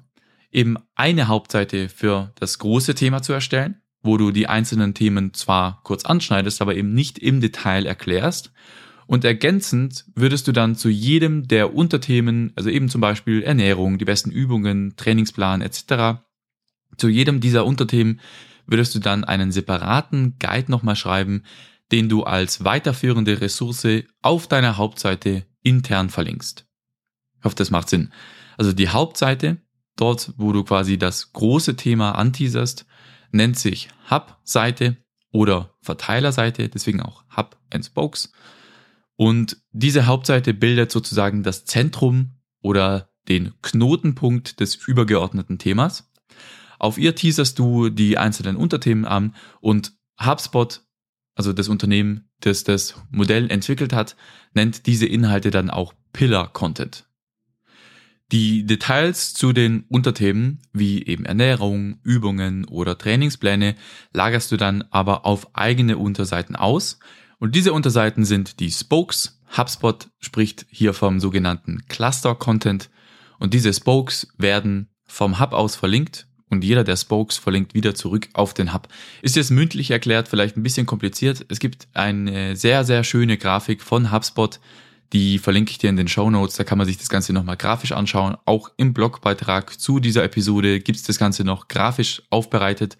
eben 0.50 0.76
eine 0.94 1.28
Hauptseite 1.28 1.88
für 1.88 2.32
das 2.38 2.58
große 2.58 2.94
Thema 2.94 3.22
zu 3.22 3.32
erstellen, 3.32 3.80
wo 4.02 4.18
du 4.18 4.30
die 4.30 4.48
einzelnen 4.48 4.94
Themen 4.94 5.32
zwar 5.32 5.80
kurz 5.84 6.04
anschneidest, 6.04 6.60
aber 6.60 6.76
eben 6.76 6.92
nicht 6.92 7.18
im 7.18 7.40
Detail 7.40 7.86
erklärst. 7.86 8.52
Und 9.06 9.24
ergänzend 9.24 10.04
würdest 10.14 10.46
du 10.48 10.52
dann 10.52 10.76
zu 10.76 10.88
jedem 10.88 11.48
der 11.48 11.74
Unterthemen, 11.74 12.52
also 12.56 12.70
eben 12.70 12.88
zum 12.88 13.00
Beispiel 13.00 13.42
Ernährung, 13.42 13.98
die 13.98 14.04
besten 14.04 14.30
Übungen, 14.30 14.94
Trainingsplan 14.96 15.62
etc., 15.62 16.20
zu 16.96 17.08
jedem 17.08 17.40
dieser 17.40 17.64
Unterthemen 17.64 18.20
würdest 18.72 18.96
du 18.96 18.98
dann 18.98 19.22
einen 19.22 19.52
separaten 19.52 20.38
Guide 20.40 20.68
nochmal 20.70 20.96
schreiben, 20.96 21.44
den 21.92 22.08
du 22.08 22.24
als 22.24 22.64
weiterführende 22.64 23.40
Ressource 23.40 23.86
auf 24.22 24.48
deiner 24.48 24.78
Hauptseite 24.78 25.46
intern 25.62 26.08
verlinkst. 26.10 26.66
Ich 27.38 27.44
hoffe, 27.44 27.54
das 27.54 27.70
macht 27.70 27.88
Sinn. 27.88 28.12
Also 28.56 28.72
die 28.72 28.88
Hauptseite, 28.88 29.58
dort 29.96 30.32
wo 30.36 30.52
du 30.52 30.64
quasi 30.64 30.98
das 30.98 31.32
große 31.32 31.76
Thema 31.76 32.12
anteaserst, 32.12 32.86
nennt 33.30 33.58
sich 33.58 33.88
Hub-Seite 34.10 34.96
oder 35.30 35.74
Verteilerseite, 35.82 36.68
deswegen 36.68 37.00
auch 37.00 37.24
Hub 37.36 37.58
and 37.70 37.84
Spokes. 37.84 38.32
Und 39.16 39.58
diese 39.72 40.06
Hauptseite 40.06 40.54
bildet 40.54 40.90
sozusagen 40.90 41.42
das 41.42 41.64
Zentrum 41.64 42.36
oder 42.62 43.10
den 43.28 43.52
Knotenpunkt 43.62 44.60
des 44.60 44.74
übergeordneten 44.74 45.58
Themas. 45.58 46.11
Auf 46.82 46.98
ihr 46.98 47.14
teaserst 47.14 47.60
du 47.60 47.90
die 47.90 48.18
einzelnen 48.18 48.56
Unterthemen 48.56 49.04
an 49.04 49.36
und 49.60 49.92
HubSpot, 50.20 50.82
also 51.36 51.52
das 51.52 51.68
Unternehmen, 51.68 52.28
das 52.40 52.64
das 52.64 52.96
Modell 53.12 53.52
entwickelt 53.52 53.92
hat, 53.92 54.16
nennt 54.52 54.86
diese 54.86 55.06
Inhalte 55.06 55.52
dann 55.52 55.70
auch 55.70 55.94
Pillar 56.12 56.52
Content. 56.52 57.06
Die 58.32 58.66
Details 58.66 59.32
zu 59.32 59.52
den 59.52 59.84
Unterthemen 59.90 60.60
wie 60.72 61.06
eben 61.06 61.24
Ernährung, 61.24 62.00
Übungen 62.02 62.64
oder 62.64 62.98
Trainingspläne 62.98 63.76
lagerst 64.12 64.50
du 64.50 64.56
dann 64.56 64.82
aber 64.90 65.24
auf 65.24 65.54
eigene 65.54 65.98
Unterseiten 65.98 66.56
aus. 66.56 66.98
Und 67.38 67.54
diese 67.54 67.72
Unterseiten 67.72 68.24
sind 68.24 68.58
die 68.58 68.72
Spokes. 68.72 69.40
HubSpot 69.56 70.08
spricht 70.18 70.66
hier 70.68 70.94
vom 70.94 71.20
sogenannten 71.20 71.86
Cluster 71.86 72.34
Content. 72.34 72.90
Und 73.38 73.54
diese 73.54 73.72
Spokes 73.72 74.26
werden 74.36 74.88
vom 75.04 75.38
Hub 75.38 75.52
aus 75.52 75.76
verlinkt 75.76 76.26
und 76.52 76.62
jeder 76.62 76.84
der 76.84 76.96
Spokes 76.96 77.38
verlinkt 77.38 77.74
wieder 77.74 77.94
zurück 77.94 78.28
auf 78.34 78.54
den 78.54 78.72
Hub. 78.72 78.86
Ist 79.22 79.36
jetzt 79.36 79.50
mündlich 79.50 79.90
erklärt 79.90 80.28
vielleicht 80.28 80.56
ein 80.56 80.62
bisschen 80.62 80.86
kompliziert. 80.86 81.44
Es 81.48 81.58
gibt 81.58 81.88
eine 81.94 82.54
sehr, 82.56 82.84
sehr 82.84 83.02
schöne 83.02 83.38
Grafik 83.38 83.82
von 83.82 84.12
HubSpot, 84.12 84.60
die 85.12 85.38
verlinke 85.38 85.70
ich 85.70 85.78
dir 85.78 85.90
in 85.90 85.96
den 85.96 86.08
Show 86.08 86.30
Notes. 86.30 86.56
Da 86.56 86.64
kann 86.64 86.78
man 86.78 86.86
sich 86.86 86.98
das 86.98 87.08
Ganze 87.08 87.32
nochmal 87.32 87.56
grafisch 87.56 87.92
anschauen. 87.92 88.36
Auch 88.44 88.70
im 88.76 88.94
Blogbeitrag 88.94 89.78
zu 89.80 89.98
dieser 89.98 90.24
Episode 90.24 90.80
gibt 90.80 90.98
es 90.98 91.04
das 91.04 91.18
Ganze 91.18 91.44
noch 91.44 91.68
grafisch 91.68 92.22
aufbereitet. 92.30 92.96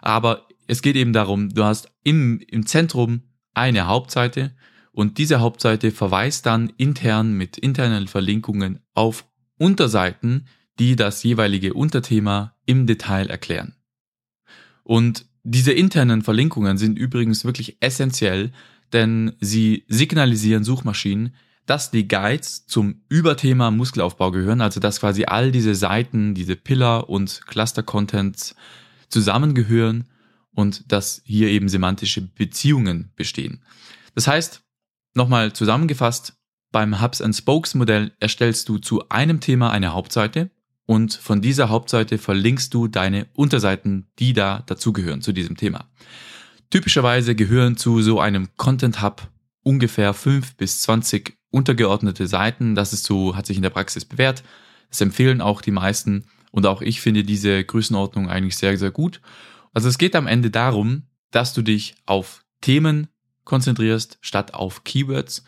Aber 0.00 0.46
es 0.66 0.82
geht 0.82 0.96
eben 0.96 1.12
darum, 1.12 1.48
du 1.48 1.64
hast 1.64 1.90
im, 2.04 2.40
im 2.48 2.66
Zentrum 2.66 3.22
eine 3.54 3.86
Hauptseite 3.86 4.54
und 4.92 5.18
diese 5.18 5.40
Hauptseite 5.40 5.90
verweist 5.90 6.46
dann 6.46 6.72
intern 6.76 7.32
mit 7.32 7.56
internen 7.56 8.06
Verlinkungen 8.06 8.80
auf 8.94 9.26
Unterseiten, 9.58 10.46
die 10.82 10.96
das 10.96 11.22
jeweilige 11.22 11.74
Unterthema 11.74 12.56
im 12.66 12.88
Detail 12.88 13.30
erklären. 13.30 13.76
Und 14.82 15.26
diese 15.44 15.70
internen 15.70 16.22
Verlinkungen 16.22 16.76
sind 16.76 16.98
übrigens 16.98 17.44
wirklich 17.44 17.76
essentiell, 17.78 18.50
denn 18.92 19.32
sie 19.38 19.84
signalisieren 19.86 20.64
Suchmaschinen, 20.64 21.36
dass 21.66 21.92
die 21.92 22.08
Guides 22.08 22.66
zum 22.66 23.02
Überthema 23.08 23.70
Muskelaufbau 23.70 24.32
gehören, 24.32 24.60
also 24.60 24.80
dass 24.80 24.98
quasi 24.98 25.24
all 25.24 25.52
diese 25.52 25.76
Seiten, 25.76 26.34
diese 26.34 26.56
Pillar 26.56 27.08
und 27.08 27.42
Cluster-Contents 27.46 28.56
zusammengehören 29.08 30.08
und 30.50 30.90
dass 30.90 31.22
hier 31.24 31.48
eben 31.50 31.68
semantische 31.68 32.22
Beziehungen 32.22 33.12
bestehen. 33.14 33.62
Das 34.16 34.26
heißt, 34.26 34.64
nochmal 35.14 35.52
zusammengefasst, 35.52 36.34
beim 36.72 37.00
Hubs 37.00 37.22
and 37.22 37.36
Spokes 37.36 37.76
Modell 37.76 38.10
erstellst 38.18 38.68
du 38.68 38.78
zu 38.78 39.08
einem 39.10 39.38
Thema 39.38 39.70
eine 39.70 39.92
Hauptseite, 39.92 40.50
und 40.86 41.14
von 41.14 41.40
dieser 41.40 41.68
Hauptseite 41.68 42.18
verlinkst 42.18 42.74
du 42.74 42.88
deine 42.88 43.28
Unterseiten, 43.34 44.08
die 44.18 44.32
da 44.32 44.62
dazugehören 44.66 45.22
zu 45.22 45.32
diesem 45.32 45.56
Thema. 45.56 45.88
Typischerweise 46.70 47.34
gehören 47.34 47.76
zu 47.76 48.02
so 48.02 48.20
einem 48.20 48.48
Content 48.56 49.02
Hub 49.02 49.28
ungefähr 49.62 50.14
fünf 50.14 50.56
bis 50.56 50.80
zwanzig 50.80 51.38
untergeordnete 51.50 52.26
Seiten. 52.26 52.74
Das 52.74 52.92
ist 52.92 53.04
so, 53.04 53.36
hat 53.36 53.46
sich 53.46 53.56
in 53.56 53.62
der 53.62 53.70
Praxis 53.70 54.04
bewährt. 54.04 54.42
Das 54.88 55.00
empfehlen 55.00 55.40
auch 55.40 55.60
die 55.62 55.70
meisten 55.70 56.24
und 56.50 56.66
auch 56.66 56.82
ich 56.82 57.00
finde 57.00 57.24
diese 57.24 57.62
Größenordnung 57.62 58.28
eigentlich 58.28 58.56
sehr, 58.56 58.76
sehr 58.76 58.90
gut. 58.90 59.20
Also 59.72 59.88
es 59.88 59.98
geht 59.98 60.16
am 60.16 60.26
Ende 60.26 60.50
darum, 60.50 61.04
dass 61.30 61.54
du 61.54 61.62
dich 61.62 61.94
auf 62.06 62.44
Themen 62.60 63.08
konzentrierst 63.44 64.18
statt 64.20 64.54
auf 64.54 64.84
Keywords. 64.84 65.44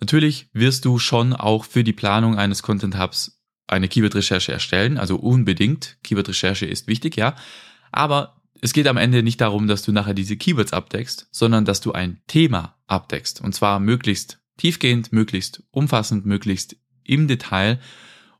Natürlich 0.00 0.48
wirst 0.52 0.84
du 0.84 0.98
schon 0.98 1.34
auch 1.34 1.64
für 1.64 1.84
die 1.84 1.92
Planung 1.92 2.36
eines 2.36 2.62
Content 2.62 2.98
Hubs 2.98 3.39
eine 3.70 3.88
Keyword-Recherche 3.88 4.52
erstellen, 4.52 4.98
also 4.98 5.16
unbedingt. 5.16 5.98
Keyword-Recherche 6.02 6.66
ist 6.66 6.86
wichtig, 6.86 7.16
ja. 7.16 7.34
Aber 7.92 8.40
es 8.60 8.72
geht 8.72 8.88
am 8.88 8.96
Ende 8.96 9.22
nicht 9.22 9.40
darum, 9.40 9.68
dass 9.68 9.82
du 9.82 9.92
nachher 9.92 10.14
diese 10.14 10.36
Keywords 10.36 10.72
abdeckst, 10.72 11.28
sondern 11.30 11.64
dass 11.64 11.80
du 11.80 11.92
ein 11.92 12.20
Thema 12.26 12.76
abdeckst. 12.86 13.40
Und 13.40 13.54
zwar 13.54 13.80
möglichst 13.80 14.40
tiefgehend, 14.58 15.12
möglichst 15.12 15.62
umfassend, 15.70 16.26
möglichst 16.26 16.76
im 17.04 17.26
Detail. 17.28 17.80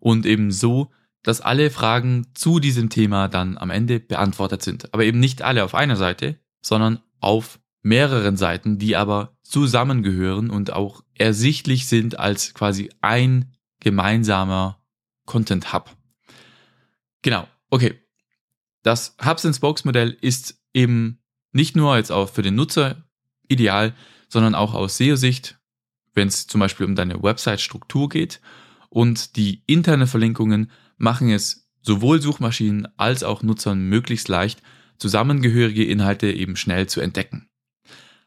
und 0.03 0.25
eben 0.25 0.51
so, 0.51 0.91
dass 1.23 1.43
alle 1.43 1.71
Fragen 1.71 2.29
zu 2.33 2.59
diesem 2.59 2.89
Thema 2.89 3.29
dann 3.29 3.59
am 3.59 3.69
Ende 3.69 4.01
beantwortet 4.01 4.63
sind. 4.63 4.95
Aber 4.95 5.05
eben 5.05 5.21
nicht 5.21 5.43
alle 5.43 5.63
auf 5.63 5.75
einer 5.75 5.97
Seite, 5.97 6.41
sondern 6.63 7.01
auf 7.21 7.61
mehreren 7.83 8.39
Seiten, 8.39 8.79
die 8.79 8.97
aber 8.97 9.37
zusammengehören 9.43 10.49
und 10.49 10.73
auch 10.73 11.03
ersichtlich 11.15 11.87
sind 11.87 12.19
als 12.19 12.55
quasi 12.55 12.89
ein 13.03 13.53
gemeinsamer 13.81 14.80
Content 15.27 15.73
Hub. 15.73 15.97
Genau, 17.23 17.47
okay. 17.69 18.01
Das 18.83 19.17
Hubs 19.25 19.45
and 19.45 19.55
Spokes 19.55 19.85
Modell 19.85 20.17
ist 20.21 20.61
eben 20.73 21.21
nicht 21.53 21.77
nur 21.77 21.97
jetzt 21.97 22.13
auch 22.13 22.31
für 22.31 22.43
den 22.43 22.55
Nutzer 22.55 23.05
ideal, 23.49 23.95
sondern 24.29 24.55
auch 24.55 24.75
aus 24.75 24.97
SEO-Sicht, 24.97 25.59
wenn 26.15 26.29
es 26.29 26.47
zum 26.47 26.61
Beispiel 26.61 26.87
um 26.87 26.95
deine 26.95 27.23
Website-Struktur 27.23 28.09
geht. 28.09 28.41
Und 28.89 29.37
die 29.37 29.63
interne 29.67 30.07
Verlinkungen 30.07 30.71
machen 30.97 31.31
es 31.31 31.69
sowohl 31.83 32.21
Suchmaschinen 32.21 32.89
als 32.97 33.23
auch 33.23 33.43
Nutzern 33.43 33.83
möglichst 33.83 34.29
leicht, 34.29 34.63
zusammengehörige 34.99 35.85
Inhalte 35.85 36.31
eben 36.31 36.57
schnell 36.57 36.87
zu 36.87 37.01
entdecken. 37.01 37.49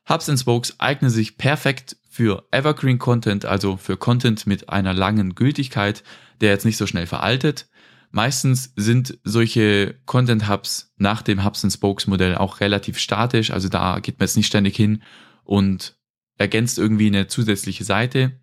Hubs 0.09 0.29
and 0.29 0.39
Spokes 0.39 0.79
eignen 0.79 1.11
sich 1.11 1.37
perfekt 1.37 1.97
für 2.13 2.47
Evergreen 2.51 2.99
Content, 2.99 3.43
also 3.43 3.75
für 3.75 3.97
Content 3.97 4.45
mit 4.45 4.69
einer 4.69 4.93
langen 4.93 5.33
Gültigkeit, 5.33 6.03
der 6.41 6.51
jetzt 6.51 6.63
nicht 6.63 6.77
so 6.77 6.85
schnell 6.85 7.07
veraltet. 7.07 7.67
Meistens 8.11 8.71
sind 8.75 9.17
solche 9.23 9.95
Content 10.05 10.47
Hubs 10.47 10.93
nach 10.97 11.23
dem 11.23 11.43
Hubs 11.43 11.63
and 11.63 11.73
Spokes 11.73 12.05
Modell 12.05 12.35
auch 12.35 12.59
relativ 12.59 12.99
statisch, 12.99 13.49
also 13.49 13.67
da 13.67 13.97
geht 13.99 14.19
man 14.19 14.27
jetzt 14.27 14.37
nicht 14.37 14.45
ständig 14.45 14.75
hin 14.75 15.01
und 15.43 15.97
ergänzt 16.37 16.77
irgendwie 16.77 17.07
eine 17.07 17.25
zusätzliche 17.25 17.83
Seite, 17.83 18.39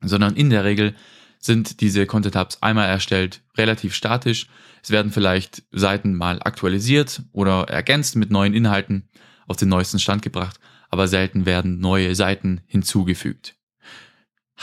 sondern 0.00 0.34
in 0.34 0.48
der 0.48 0.64
Regel 0.64 0.94
sind 1.38 1.82
diese 1.82 2.06
Content 2.06 2.34
Hubs 2.34 2.62
einmal 2.62 2.88
erstellt, 2.88 3.42
relativ 3.58 3.94
statisch. 3.94 4.46
Es 4.82 4.88
werden 4.88 5.12
vielleicht 5.12 5.64
Seiten 5.70 6.14
mal 6.14 6.40
aktualisiert 6.42 7.20
oder 7.32 7.68
ergänzt 7.68 8.16
mit 8.16 8.30
neuen 8.30 8.54
Inhalten 8.54 9.10
auf 9.46 9.58
den 9.58 9.68
neuesten 9.68 9.98
Stand 9.98 10.22
gebracht, 10.22 10.58
aber 10.92 11.08
selten 11.08 11.46
werden 11.46 11.80
neue 11.80 12.14
Seiten 12.14 12.60
hinzugefügt. 12.66 13.56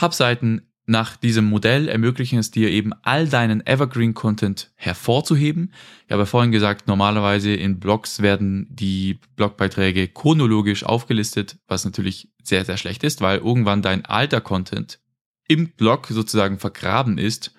Hub-Seiten 0.00 0.62
nach 0.86 1.16
diesem 1.16 1.44
Modell 1.44 1.88
ermöglichen 1.88 2.38
es 2.38 2.50
dir 2.50 2.70
eben 2.70 2.92
all 3.02 3.28
deinen 3.28 3.64
Evergreen-Content 3.66 4.70
hervorzuheben. 4.76 5.72
Ich 6.06 6.12
habe 6.12 6.26
vorhin 6.26 6.52
gesagt, 6.52 6.88
normalerweise 6.88 7.52
in 7.52 7.78
Blogs 7.78 8.22
werden 8.22 8.66
die 8.70 9.20
Blogbeiträge 9.36 10.08
chronologisch 10.08 10.84
aufgelistet, 10.84 11.58
was 11.66 11.84
natürlich 11.84 12.32
sehr, 12.42 12.64
sehr 12.64 12.76
schlecht 12.76 13.04
ist, 13.04 13.20
weil 13.20 13.38
irgendwann 13.38 13.82
dein 13.82 14.04
alter 14.04 14.40
Content 14.40 15.00
im 15.48 15.70
Blog 15.70 16.06
sozusagen 16.08 16.58
vergraben 16.58 17.18
ist, 17.18 17.52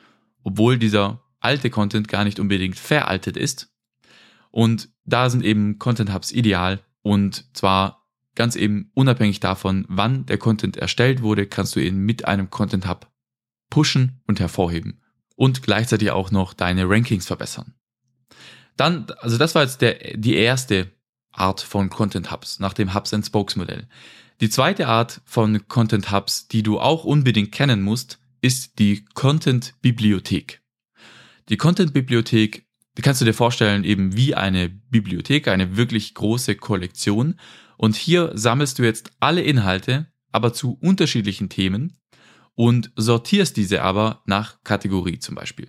obwohl 0.43 0.77
dieser 0.77 1.21
alte 1.41 1.69
Content 1.69 2.07
gar 2.07 2.23
nicht 2.23 2.39
unbedingt 2.39 2.79
veraltet 2.79 3.35
ist. 3.35 3.69
Und 4.49 4.89
da 5.05 5.29
sind 5.29 5.43
eben 5.43 5.77
Content 5.77 6.13
Hubs 6.13 6.31
ideal 6.31 6.79
und 7.01 7.45
zwar 7.53 8.00
ganz 8.35 8.55
eben 8.55 8.91
unabhängig 8.93 9.39
davon, 9.39 9.85
wann 9.87 10.25
der 10.25 10.37
Content 10.37 10.77
erstellt 10.77 11.21
wurde, 11.21 11.47
kannst 11.47 11.75
du 11.75 11.79
ihn 11.79 11.97
mit 11.97 12.25
einem 12.25 12.49
Content 12.49 12.87
Hub 12.87 13.09
pushen 13.69 14.21
und 14.27 14.39
hervorheben 14.39 15.01
und 15.35 15.63
gleichzeitig 15.63 16.11
auch 16.11 16.31
noch 16.31 16.53
deine 16.53 16.87
Rankings 16.87 17.25
verbessern. 17.25 17.73
Dann, 18.77 19.07
also 19.19 19.37
das 19.37 19.55
war 19.55 19.63
jetzt 19.63 19.81
der, 19.81 20.17
die 20.17 20.35
erste 20.35 20.91
Art 21.31 21.61
von 21.61 21.89
Content 21.89 22.31
Hubs 22.31 22.59
nach 22.59 22.73
dem 22.73 22.93
Hubs 22.93 23.13
and 23.13 23.25
Spokes 23.25 23.55
Modell. 23.55 23.87
Die 24.39 24.49
zweite 24.49 24.87
Art 24.87 25.21
von 25.25 25.67
Content 25.67 26.11
Hubs, 26.11 26.47
die 26.47 26.63
du 26.63 26.79
auch 26.79 27.03
unbedingt 27.03 27.51
kennen 27.51 27.81
musst, 27.81 28.19
ist 28.41 28.79
die 28.79 29.05
Content 29.13 29.75
Bibliothek. 29.81 30.61
Die 31.49 31.57
Content 31.57 31.93
Bibliothek, 31.93 32.65
die 32.97 33.01
kannst 33.01 33.21
du 33.21 33.25
dir 33.25 33.33
vorstellen 33.33 33.83
eben 33.83 34.15
wie 34.15 34.35
eine 34.35 34.69
Bibliothek, 34.69 35.47
eine 35.47 35.77
wirklich 35.77 36.13
große 36.13 36.55
Kollektion. 36.55 37.39
Und 37.81 37.95
hier 37.95 38.29
sammelst 38.35 38.77
du 38.77 38.83
jetzt 38.83 39.11
alle 39.19 39.41
Inhalte, 39.41 40.05
aber 40.31 40.53
zu 40.53 40.77
unterschiedlichen 40.81 41.49
Themen 41.49 41.97
und 42.53 42.91
sortierst 42.95 43.57
diese 43.57 43.81
aber 43.81 44.21
nach 44.27 44.63
Kategorie 44.63 45.17
zum 45.17 45.33
Beispiel. 45.33 45.67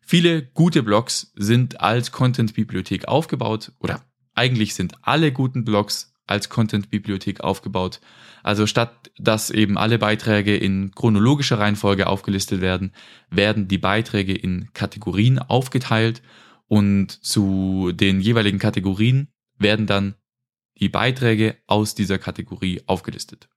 Viele 0.00 0.42
gute 0.42 0.82
Blogs 0.82 1.32
sind 1.36 1.80
als 1.80 2.10
Content 2.10 2.54
Bibliothek 2.54 3.06
aufgebaut 3.06 3.70
oder 3.78 4.04
eigentlich 4.34 4.74
sind 4.74 4.94
alle 5.02 5.30
guten 5.30 5.64
Blogs 5.64 6.14
als 6.26 6.48
Content-Bibliothek 6.48 7.42
aufgebaut. 7.42 8.00
Also 8.42 8.66
statt 8.66 9.12
dass 9.16 9.50
eben 9.50 9.78
alle 9.78 10.00
Beiträge 10.00 10.56
in 10.56 10.90
chronologischer 10.96 11.60
Reihenfolge 11.60 12.08
aufgelistet 12.08 12.60
werden, 12.60 12.90
werden 13.30 13.68
die 13.68 13.78
Beiträge 13.78 14.34
in 14.34 14.70
Kategorien 14.74 15.38
aufgeteilt 15.38 16.22
und 16.66 17.24
zu 17.24 17.92
den 17.94 18.20
jeweiligen 18.20 18.58
Kategorien 18.58 19.28
werden 19.58 19.86
dann 19.86 20.16
die 20.78 20.88
Beiträge 20.88 21.56
aus 21.66 21.94
dieser 21.94 22.18
Kategorie 22.18 22.82
aufgelistet. 22.86 23.48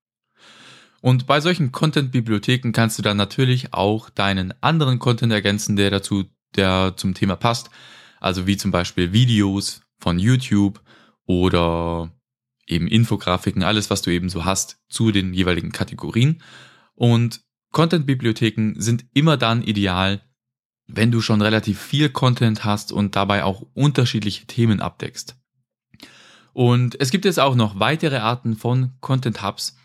Und 1.02 1.28
bei 1.28 1.40
solchen 1.40 1.72
Content-Bibliotheken 1.72 2.72
kannst 2.72 2.98
du 2.98 3.02
dann 3.02 3.18
natürlich 3.18 3.74
auch 3.74 4.10
deinen 4.10 4.54
anderen 4.62 5.00
Content 5.00 5.32
ergänzen, 5.32 5.76
der 5.76 5.92
dazu, 5.92 6.26
der 6.56 6.96
zum 6.98 7.14
Thema 7.14 7.36
passt. 7.36 7.70
Also 8.20 8.48
wie 8.48 8.58
zum 8.58 8.72
Beispiel 8.72 9.14
Videos 9.14 9.82
von 9.98 10.20
YouTube 10.20 10.82
oder 11.26 12.12
eben 12.68 12.88
Infografiken, 12.88 13.64
alles, 13.64 13.90
was 13.90 14.02
du 14.02 14.12
eben 14.12 14.30
so 14.30 14.46
hast 14.46 14.80
zu 14.90 15.12
den 15.12 15.34
jeweiligen 15.34 15.72
Kategorien. 15.72 16.42
Und 16.96 17.42
Content-Bibliotheken 17.72 18.74
sind 18.78 19.06
immer 19.14 19.38
dann 19.38 19.62
ideal, 19.62 20.22
wenn 20.88 21.12
du 21.12 21.22
schon 21.22 21.42
relativ 21.42 21.80
viel 21.80 22.10
Content 22.10 22.66
hast 22.66 22.92
und 22.92 23.16
dabei 23.16 23.44
auch 23.44 23.62
unterschiedliche 23.74 24.48
Themen 24.48 24.82
abdeckst. 24.82 25.39
Und 26.54 27.00
es 27.00 27.12
gibt 27.12 27.26
jetzt 27.26 27.40
auch 27.40 27.56
noch 27.56 27.80
weitere 27.80 28.18
Arten 28.18 28.56
von 28.56 28.94
Content 29.02 29.44
Hubs, 29.44 29.78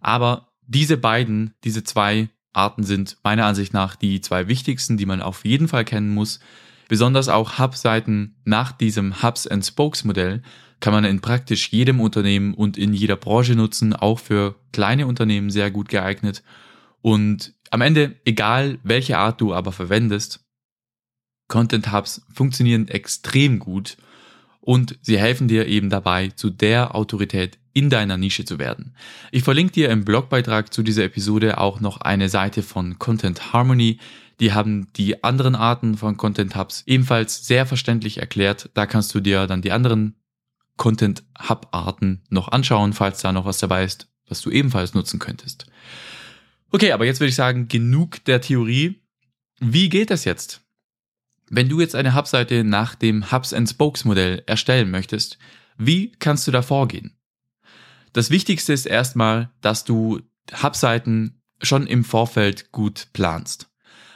aber 0.00 0.48
diese 0.66 0.96
beiden, 0.96 1.54
diese 1.64 1.84
zwei 1.84 2.28
Arten 2.52 2.82
sind 2.82 3.16
meiner 3.22 3.46
Ansicht 3.46 3.72
nach 3.72 3.96
die 3.96 4.20
zwei 4.20 4.48
wichtigsten, 4.48 4.96
die 4.96 5.06
man 5.06 5.22
auf 5.22 5.44
jeden 5.44 5.68
Fall 5.68 5.84
kennen 5.84 6.12
muss. 6.12 6.40
Besonders 6.88 7.28
auch 7.28 7.58
Hub-Seiten 7.58 8.36
nach 8.44 8.72
diesem 8.72 9.22
Hubs 9.22 9.46
and 9.46 9.64
Spokes 9.64 10.04
Modell 10.04 10.42
kann 10.80 10.92
man 10.92 11.04
in 11.04 11.20
praktisch 11.20 11.70
jedem 11.70 12.00
Unternehmen 12.00 12.54
und 12.54 12.76
in 12.78 12.94
jeder 12.94 13.16
Branche 13.16 13.54
nutzen, 13.54 13.94
auch 13.94 14.18
für 14.18 14.54
kleine 14.72 15.06
Unternehmen 15.06 15.50
sehr 15.50 15.70
gut 15.70 15.88
geeignet. 15.88 16.42
Und 17.00 17.54
am 17.70 17.80
Ende, 17.80 18.16
egal 18.24 18.78
welche 18.82 19.18
Art 19.18 19.40
du 19.40 19.54
aber 19.54 19.72
verwendest, 19.72 20.44
Content 21.48 21.92
Hubs 21.92 22.22
funktionieren 22.32 22.88
extrem 22.88 23.58
gut 23.58 23.96
und 24.68 24.98
sie 25.00 25.18
helfen 25.18 25.48
dir 25.48 25.66
eben 25.66 25.88
dabei, 25.88 26.28
zu 26.28 26.50
der 26.50 26.94
Autorität 26.94 27.58
in 27.72 27.88
deiner 27.88 28.18
Nische 28.18 28.44
zu 28.44 28.58
werden. 28.58 28.94
Ich 29.32 29.42
verlinke 29.42 29.72
dir 29.72 29.88
im 29.88 30.04
Blogbeitrag 30.04 30.74
zu 30.74 30.82
dieser 30.82 31.04
Episode 31.04 31.56
auch 31.56 31.80
noch 31.80 32.02
eine 32.02 32.28
Seite 32.28 32.62
von 32.62 32.98
Content 32.98 33.54
Harmony. 33.54 33.98
Die 34.40 34.52
haben 34.52 34.92
die 34.92 35.24
anderen 35.24 35.54
Arten 35.54 35.96
von 35.96 36.18
Content 36.18 36.54
Hubs 36.54 36.82
ebenfalls 36.84 37.46
sehr 37.46 37.64
verständlich 37.64 38.18
erklärt. 38.18 38.68
Da 38.74 38.84
kannst 38.84 39.14
du 39.14 39.20
dir 39.20 39.46
dann 39.46 39.62
die 39.62 39.72
anderen 39.72 40.16
Content 40.76 41.24
Hub 41.48 41.68
Arten 41.70 42.20
noch 42.28 42.48
anschauen, 42.48 42.92
falls 42.92 43.22
da 43.22 43.32
noch 43.32 43.46
was 43.46 43.56
dabei 43.56 43.84
ist, 43.84 44.10
was 44.28 44.42
du 44.42 44.50
ebenfalls 44.50 44.92
nutzen 44.92 45.18
könntest. 45.18 45.64
Okay, 46.72 46.92
aber 46.92 47.06
jetzt 47.06 47.20
würde 47.20 47.30
ich 47.30 47.36
sagen, 47.36 47.68
genug 47.68 48.22
der 48.26 48.42
Theorie. 48.42 49.00
Wie 49.60 49.88
geht 49.88 50.10
das 50.10 50.26
jetzt? 50.26 50.60
Wenn 51.50 51.68
du 51.68 51.80
jetzt 51.80 51.94
eine 51.94 52.14
Hubseite 52.14 52.64
nach 52.64 52.94
dem 52.94 53.32
Hubs 53.32 53.52
and 53.52 53.68
Spokes 53.68 54.04
Modell 54.04 54.42
erstellen 54.46 54.90
möchtest, 54.90 55.38
wie 55.76 56.12
kannst 56.12 56.46
du 56.46 56.50
da 56.50 56.62
vorgehen? 56.62 57.16
Das 58.12 58.30
Wichtigste 58.30 58.72
ist 58.72 58.86
erstmal, 58.86 59.50
dass 59.60 59.84
du 59.84 60.20
Hubseiten 60.62 61.40
schon 61.62 61.86
im 61.86 62.04
Vorfeld 62.04 62.72
gut 62.72 63.08
planst. 63.12 63.70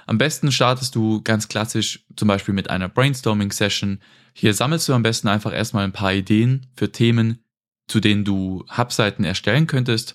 Am 0.06 0.18
besten 0.18 0.50
startest 0.50 0.94
du 0.94 1.22
ganz 1.22 1.48
klassisch 1.48 2.04
zum 2.16 2.28
Beispiel 2.28 2.54
mit 2.54 2.70
einer 2.70 2.88
Brainstorming-Session, 2.88 4.00
hier 4.34 4.54
sammelst 4.54 4.88
du 4.88 4.94
am 4.94 5.02
besten 5.02 5.28
einfach 5.28 5.52
erstmal 5.52 5.84
ein 5.84 5.92
paar 5.92 6.12
Ideen 6.12 6.66
für 6.74 6.90
Themen, 6.90 7.38
zu 7.86 8.00
denen 8.00 8.24
du 8.24 8.64
Hubseiten 8.76 9.24
erstellen 9.24 9.66
könntest 9.66 10.14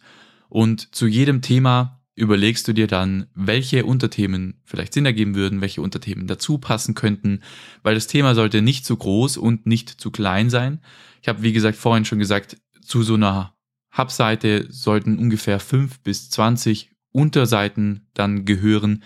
und 0.49 0.93
zu 0.95 1.07
jedem 1.07 1.41
Thema 1.41 1.96
überlegst 2.17 2.67
du 2.67 2.73
dir 2.73 2.87
dann, 2.87 3.27
welche 3.35 3.85
Unterthemen 3.85 4.59
vielleicht 4.65 4.93
Sinn 4.93 5.05
ergeben 5.05 5.35
würden, 5.35 5.61
welche 5.61 5.83
Unterthemen 5.83 6.25
dazu 6.25 6.57
passen 6.57 6.95
könnten, 6.95 7.41
weil 7.83 7.93
das 7.93 8.07
Thema 8.07 8.33
sollte 8.33 8.63
nicht 8.63 8.85
zu 8.85 8.97
groß 8.97 9.37
und 9.37 9.67
nicht 9.67 9.89
zu 9.89 10.09
klein 10.09 10.49
sein. 10.49 10.81
Ich 11.21 11.27
habe, 11.27 11.43
wie 11.43 11.53
gesagt, 11.53 11.77
vorhin 11.77 12.05
schon 12.05 12.17
gesagt, 12.17 12.57
zu 12.81 13.03
so 13.03 13.13
einer 13.13 13.55
Hubseite 13.95 14.65
sollten 14.69 15.19
ungefähr 15.19 15.59
fünf 15.59 15.99
bis 15.99 16.29
zwanzig 16.31 16.89
Unterseiten 17.11 18.07
dann 18.15 18.45
gehören 18.45 19.03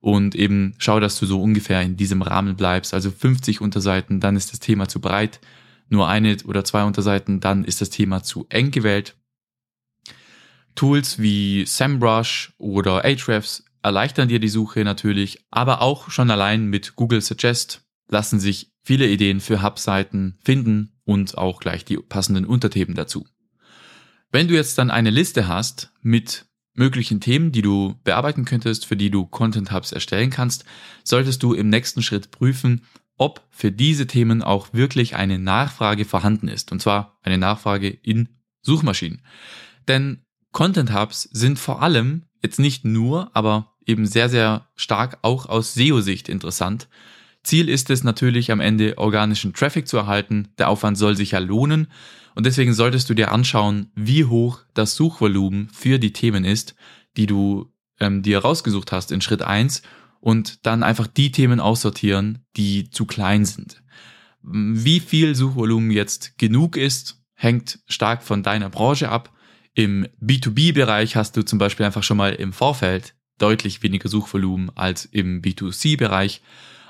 und 0.00 0.34
eben 0.34 0.74
schau, 0.78 1.00
dass 1.00 1.18
du 1.18 1.24
so 1.24 1.40
ungefähr 1.42 1.80
in 1.80 1.96
diesem 1.96 2.20
Rahmen 2.20 2.56
bleibst. 2.56 2.92
Also 2.92 3.10
50 3.10 3.60
Unterseiten, 3.60 4.20
dann 4.20 4.36
ist 4.36 4.52
das 4.52 4.60
Thema 4.60 4.86
zu 4.86 5.00
breit. 5.00 5.40
Nur 5.88 6.08
eine 6.08 6.36
oder 6.44 6.64
zwei 6.64 6.84
Unterseiten, 6.84 7.40
dann 7.40 7.64
ist 7.64 7.80
das 7.80 7.90
Thema 7.90 8.22
zu 8.22 8.46
eng 8.48 8.70
gewählt. 8.70 9.16
Tools 10.80 11.18
wie 11.18 11.66
SEMrush 11.66 12.54
oder 12.56 13.04
Ahrefs 13.04 13.64
erleichtern 13.82 14.30
dir 14.30 14.40
die 14.40 14.48
Suche 14.48 14.82
natürlich, 14.82 15.44
aber 15.50 15.82
auch 15.82 16.10
schon 16.10 16.30
allein 16.30 16.68
mit 16.68 16.96
Google 16.96 17.20
Suggest 17.20 17.86
lassen 18.08 18.40
sich 18.40 18.72
viele 18.82 19.06
Ideen 19.06 19.40
für 19.40 19.60
Hub-Seiten 19.62 20.38
finden 20.42 20.98
und 21.04 21.36
auch 21.36 21.60
gleich 21.60 21.84
die 21.84 21.98
passenden 21.98 22.46
Unterthemen 22.46 22.94
dazu. 22.94 23.26
Wenn 24.32 24.48
du 24.48 24.54
jetzt 24.54 24.78
dann 24.78 24.90
eine 24.90 25.10
Liste 25.10 25.48
hast 25.48 25.92
mit 26.00 26.46
möglichen 26.72 27.20
Themen, 27.20 27.52
die 27.52 27.60
du 27.60 27.96
bearbeiten 28.02 28.46
könntest, 28.46 28.86
für 28.86 28.96
die 28.96 29.10
du 29.10 29.26
Content 29.26 29.72
Hubs 29.72 29.92
erstellen 29.92 30.30
kannst, 30.30 30.64
solltest 31.04 31.42
du 31.42 31.52
im 31.52 31.68
nächsten 31.68 32.00
Schritt 32.00 32.30
prüfen, 32.30 32.86
ob 33.18 33.46
für 33.50 33.70
diese 33.70 34.06
Themen 34.06 34.42
auch 34.42 34.72
wirklich 34.72 35.14
eine 35.14 35.38
Nachfrage 35.38 36.06
vorhanden 36.06 36.48
ist. 36.48 36.72
Und 36.72 36.80
zwar 36.80 37.18
eine 37.20 37.36
Nachfrage 37.36 37.90
in 37.90 38.30
Suchmaschinen. 38.62 39.20
Denn 39.86 40.24
Content 40.52 40.92
Hubs 40.92 41.22
sind 41.32 41.58
vor 41.58 41.82
allem 41.82 42.24
jetzt 42.42 42.58
nicht 42.58 42.84
nur, 42.84 43.30
aber 43.34 43.74
eben 43.86 44.06
sehr, 44.06 44.28
sehr 44.28 44.66
stark 44.76 45.18
auch 45.22 45.46
aus 45.46 45.74
SEO-Sicht 45.74 46.28
interessant. 46.28 46.88
Ziel 47.42 47.68
ist 47.68 47.90
es 47.90 48.04
natürlich 48.04 48.50
am 48.50 48.60
Ende 48.60 48.98
organischen 48.98 49.54
Traffic 49.54 49.88
zu 49.88 49.96
erhalten. 49.96 50.48
Der 50.58 50.68
Aufwand 50.68 50.98
soll 50.98 51.16
sich 51.16 51.32
ja 51.32 51.38
lohnen. 51.38 51.88
Und 52.34 52.46
deswegen 52.46 52.74
solltest 52.74 53.08
du 53.10 53.14
dir 53.14 53.32
anschauen, 53.32 53.90
wie 53.94 54.24
hoch 54.24 54.60
das 54.74 54.94
Suchvolumen 54.94 55.68
für 55.72 55.98
die 55.98 56.12
Themen 56.12 56.44
ist, 56.44 56.74
die 57.16 57.26
du 57.26 57.72
ähm, 57.98 58.22
dir 58.22 58.38
rausgesucht 58.40 58.92
hast 58.92 59.10
in 59.10 59.20
Schritt 59.20 59.42
eins 59.42 59.82
und 60.20 60.66
dann 60.66 60.82
einfach 60.82 61.06
die 61.06 61.32
Themen 61.32 61.60
aussortieren, 61.60 62.44
die 62.56 62.90
zu 62.90 63.06
klein 63.06 63.44
sind. 63.44 63.82
Wie 64.42 65.00
viel 65.00 65.34
Suchvolumen 65.34 65.90
jetzt 65.90 66.38
genug 66.38 66.76
ist, 66.76 67.22
hängt 67.34 67.80
stark 67.86 68.22
von 68.22 68.42
deiner 68.42 68.70
Branche 68.70 69.08
ab. 69.08 69.32
Im 69.74 70.06
B2B-Bereich 70.20 71.16
hast 71.16 71.36
du 71.36 71.44
zum 71.44 71.58
Beispiel 71.58 71.86
einfach 71.86 72.02
schon 72.02 72.16
mal 72.16 72.34
im 72.34 72.52
Vorfeld 72.52 73.14
deutlich 73.38 73.82
weniger 73.82 74.08
Suchvolumen 74.08 74.70
als 74.76 75.04
im 75.04 75.42
B2C-Bereich. 75.42 76.42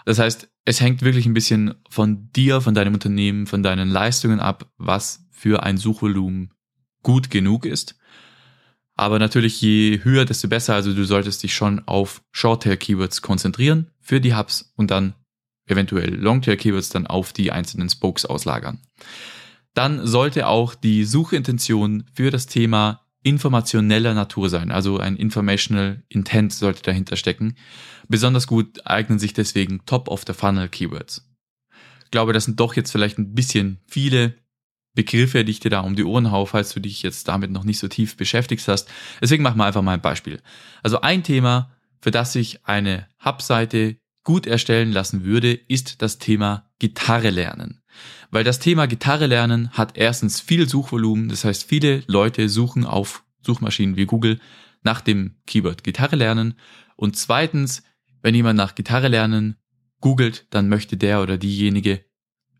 Das 0.04 0.18
heißt, 0.18 0.48
es 0.64 0.80
hängt 0.80 1.02
wirklich 1.02 1.26
ein 1.26 1.34
bisschen 1.34 1.74
von 1.88 2.30
dir, 2.32 2.60
von 2.60 2.74
deinem 2.74 2.94
Unternehmen, 2.94 3.46
von 3.46 3.62
deinen 3.62 3.88
Leistungen 3.88 4.40
ab, 4.40 4.70
was 4.76 5.26
für 5.30 5.62
ein 5.62 5.76
Suchvolumen 5.76 6.52
gut 7.02 7.30
genug 7.30 7.66
ist. 7.66 7.96
Aber 8.96 9.18
natürlich 9.18 9.60
je 9.60 10.00
höher, 10.02 10.24
desto 10.24 10.48
besser. 10.48 10.74
Also 10.74 10.92
du 10.92 11.04
solltest 11.04 11.42
dich 11.42 11.54
schon 11.54 11.86
auf 11.86 12.22
Short-Tail-Keywords 12.32 13.22
konzentrieren 13.22 13.90
für 14.00 14.20
die 14.20 14.34
Hubs 14.34 14.72
und 14.76 14.90
dann 14.90 15.14
eventuell 15.66 16.14
Long-Tail-Keywords 16.14 16.90
dann 16.90 17.06
auf 17.06 17.32
die 17.32 17.52
einzelnen 17.52 17.88
Spokes 17.88 18.26
auslagern. 18.26 18.80
Dann 19.74 20.06
sollte 20.06 20.46
auch 20.46 20.74
die 20.74 21.04
Suchintention 21.04 22.04
für 22.12 22.30
das 22.30 22.46
Thema 22.46 23.06
informationeller 23.22 24.14
Natur 24.14 24.48
sein. 24.48 24.70
Also 24.70 24.98
ein 24.98 25.16
Informational 25.16 26.02
Intent 26.08 26.52
sollte 26.52 26.82
dahinter 26.82 27.16
stecken. 27.16 27.54
Besonders 28.08 28.46
gut 28.46 28.86
eignen 28.86 29.18
sich 29.18 29.34
deswegen 29.34 29.84
Top-of-the-Funnel-Keywords. 29.84 31.28
Ich 32.04 32.10
glaube, 32.10 32.32
das 32.32 32.46
sind 32.46 32.58
doch 32.58 32.74
jetzt 32.74 32.90
vielleicht 32.90 33.18
ein 33.18 33.34
bisschen 33.34 33.80
viele 33.86 34.34
Begriffe, 34.94 35.44
die 35.44 35.52
ich 35.52 35.60
dir 35.60 35.70
da 35.70 35.80
um 35.80 35.94
die 35.94 36.04
Ohren 36.04 36.32
hau, 36.32 36.46
falls 36.46 36.72
du 36.74 36.80
dich 36.80 37.02
jetzt 37.02 37.28
damit 37.28 37.50
noch 37.50 37.64
nicht 37.64 37.78
so 37.78 37.88
tief 37.88 38.16
beschäftigt 38.16 38.66
hast. 38.66 38.88
Deswegen 39.20 39.42
machen 39.42 39.58
wir 39.58 39.66
einfach 39.66 39.82
mal 39.82 39.94
ein 39.94 40.00
Beispiel. 40.00 40.40
Also 40.82 41.00
ein 41.02 41.22
Thema, 41.22 41.70
für 42.00 42.10
das 42.10 42.32
sich 42.32 42.66
eine 42.66 43.06
Hub-Seite 43.24 43.98
gut 44.24 44.46
erstellen 44.46 44.90
lassen 44.90 45.24
würde, 45.24 45.52
ist 45.52 46.02
das 46.02 46.18
Thema 46.18 46.70
Gitarre 46.78 47.30
lernen. 47.30 47.79
Weil 48.30 48.44
das 48.44 48.58
Thema 48.58 48.86
Gitarre 48.86 49.26
lernen 49.26 49.70
hat 49.70 49.96
erstens 49.96 50.40
viel 50.40 50.68
Suchvolumen, 50.68 51.28
das 51.28 51.44
heißt 51.44 51.64
viele 51.64 52.02
Leute 52.06 52.48
suchen 52.48 52.84
auf 52.84 53.24
Suchmaschinen 53.42 53.96
wie 53.96 54.06
Google 54.06 54.38
nach 54.82 55.00
dem 55.00 55.36
Keyword 55.46 55.84
Gitarre 55.84 56.16
lernen 56.16 56.54
und 56.96 57.16
zweitens, 57.16 57.82
wenn 58.22 58.34
jemand 58.34 58.56
nach 58.56 58.74
Gitarre 58.74 59.08
lernen 59.08 59.56
googelt, 60.00 60.46
dann 60.50 60.68
möchte 60.68 60.96
der 60.96 61.22
oder 61.22 61.38
diejenige 61.38 62.04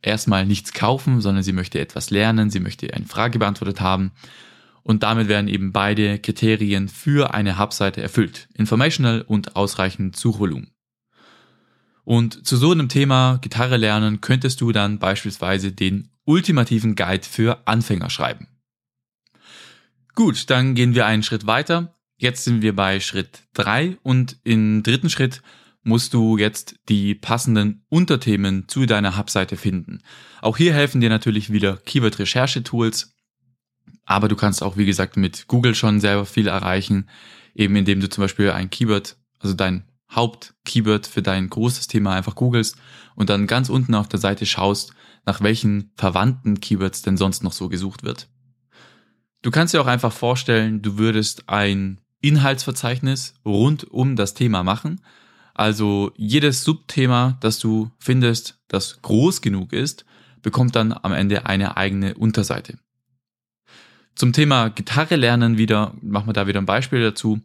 erstmal 0.03 0.47
nichts 0.47 0.73
kaufen, 0.73 1.21
sondern 1.21 1.43
sie 1.43 1.53
möchte 1.53 1.79
etwas 1.79 2.11
lernen, 2.11 2.51
sie 2.51 2.61
möchte 2.61 2.93
eine 2.95 3.07
Frage 3.07 3.39
beantwortet 3.39 3.81
haben 3.81 4.13
und 4.83 5.03
damit 5.03 5.29
werden 5.29 5.49
eben 5.49 5.73
beide 5.73 6.19
Kriterien 6.19 6.89
für 6.89 7.35
eine 7.35 7.59
Hubseite 7.59 8.03
erfüllt. 8.03 8.49
Informational 8.55 9.23
und 9.23 9.57
ausreichend 9.57 10.17
Suchvolumen. 10.17 10.71
Und 12.11 12.45
zu 12.45 12.57
so 12.57 12.73
einem 12.73 12.89
Thema 12.89 13.39
Gitarre 13.41 13.77
lernen 13.77 14.21
könntest 14.21 14.61
du 14.61 14.73
dann 14.73 14.99
beispielsweise 14.99 15.71
den 15.71 16.11
ultimativen 16.25 16.97
Guide 16.97 17.25
für 17.25 17.69
Anfänger 17.69 18.11
schreiben. 18.11 18.49
Gut, 20.17 20.51
dann 20.51 20.75
gehen 20.75 20.97
wir 20.97 21.07
einen 21.07 21.23
Schritt 21.23 21.47
weiter. 21.47 21.95
Jetzt 22.17 22.43
sind 22.43 22.63
wir 22.63 22.75
bei 22.75 22.99
Schritt 22.99 23.45
drei 23.55 23.97
und 24.03 24.41
im 24.43 24.83
dritten 24.83 25.09
Schritt 25.09 25.41
musst 25.85 26.13
du 26.13 26.37
jetzt 26.37 26.75
die 26.89 27.15
passenden 27.15 27.85
Unterthemen 27.89 28.67
zu 28.67 28.87
deiner 28.87 29.17
Hubseite 29.17 29.57
finden. 29.57 30.03
Auch 30.43 30.57
hier 30.57 30.75
helfen 30.75 31.01
dir 31.01 31.11
natürlich 31.11 31.53
wieder 31.53 31.77
Keyword-Recherche-Tools, 31.77 33.15
aber 34.05 34.27
du 34.27 34.35
kannst 34.35 34.65
auch, 34.65 34.77
wie 34.77 34.87
gesagt, 34.87 35.17
mit 35.17 35.47
Google 35.47 35.77
schon 35.77 36.01
sehr 36.01 36.25
viel 36.25 36.49
erreichen, 36.49 37.09
eben 37.55 37.77
indem 37.77 38.01
du 38.01 38.09
zum 38.09 38.23
Beispiel 38.23 38.51
ein 38.51 38.69
Keyword, 38.69 39.17
also 39.39 39.55
dein 39.55 39.85
Hauptkeyword 40.11 41.07
für 41.07 41.23
dein 41.23 41.49
großes 41.49 41.87
Thema 41.87 42.15
einfach 42.15 42.35
googelst 42.35 42.77
und 43.15 43.31
dann 43.31 43.47
ganz 43.47 43.69
unten 43.69 43.95
auf 43.95 44.09
der 44.09 44.21
Seite 44.21 44.47
schaust, 44.47 44.93
nach 45.27 45.41
welchen 45.41 45.93
verwandten 45.97 46.61
Keywords 46.61 47.03
denn 47.03 47.17
sonst 47.17 47.43
noch 47.43 47.53
so 47.53 47.69
gesucht 47.69 48.03
wird. 48.03 48.29
Du 49.43 49.51
kannst 49.51 49.73
dir 49.75 49.81
auch 49.81 49.87
einfach 49.87 50.13
vorstellen, 50.13 50.83
du 50.83 50.99
würdest 50.99 51.49
ein 51.49 52.01
Inhaltsverzeichnis 52.21 53.35
rund 53.45 53.85
um 53.85 54.17
das 54.17 54.35
Thema 54.35 54.63
machen 54.63 55.01
also 55.61 56.11
jedes 56.17 56.65
Subthema, 56.65 57.37
das 57.41 57.59
du 57.59 57.91
findest, 57.99 58.59
das 58.69 59.03
groß 59.03 59.43
genug 59.43 59.75
ist, 59.75 60.07
bekommt 60.41 60.75
dann 60.75 60.93
am 60.93 61.13
Ende 61.13 61.45
eine 61.45 61.77
eigene 61.77 62.15
Unterseite. 62.15 62.79
Zum 64.15 64.33
Thema 64.33 64.69
Gitarre 64.69 65.17
lernen 65.17 65.59
wieder, 65.59 65.95
machen 66.01 66.29
wir 66.29 66.33
da 66.33 66.47
wieder 66.47 66.63
ein 66.63 66.67
Beispiel 66.67 67.03
dazu. 67.03 67.43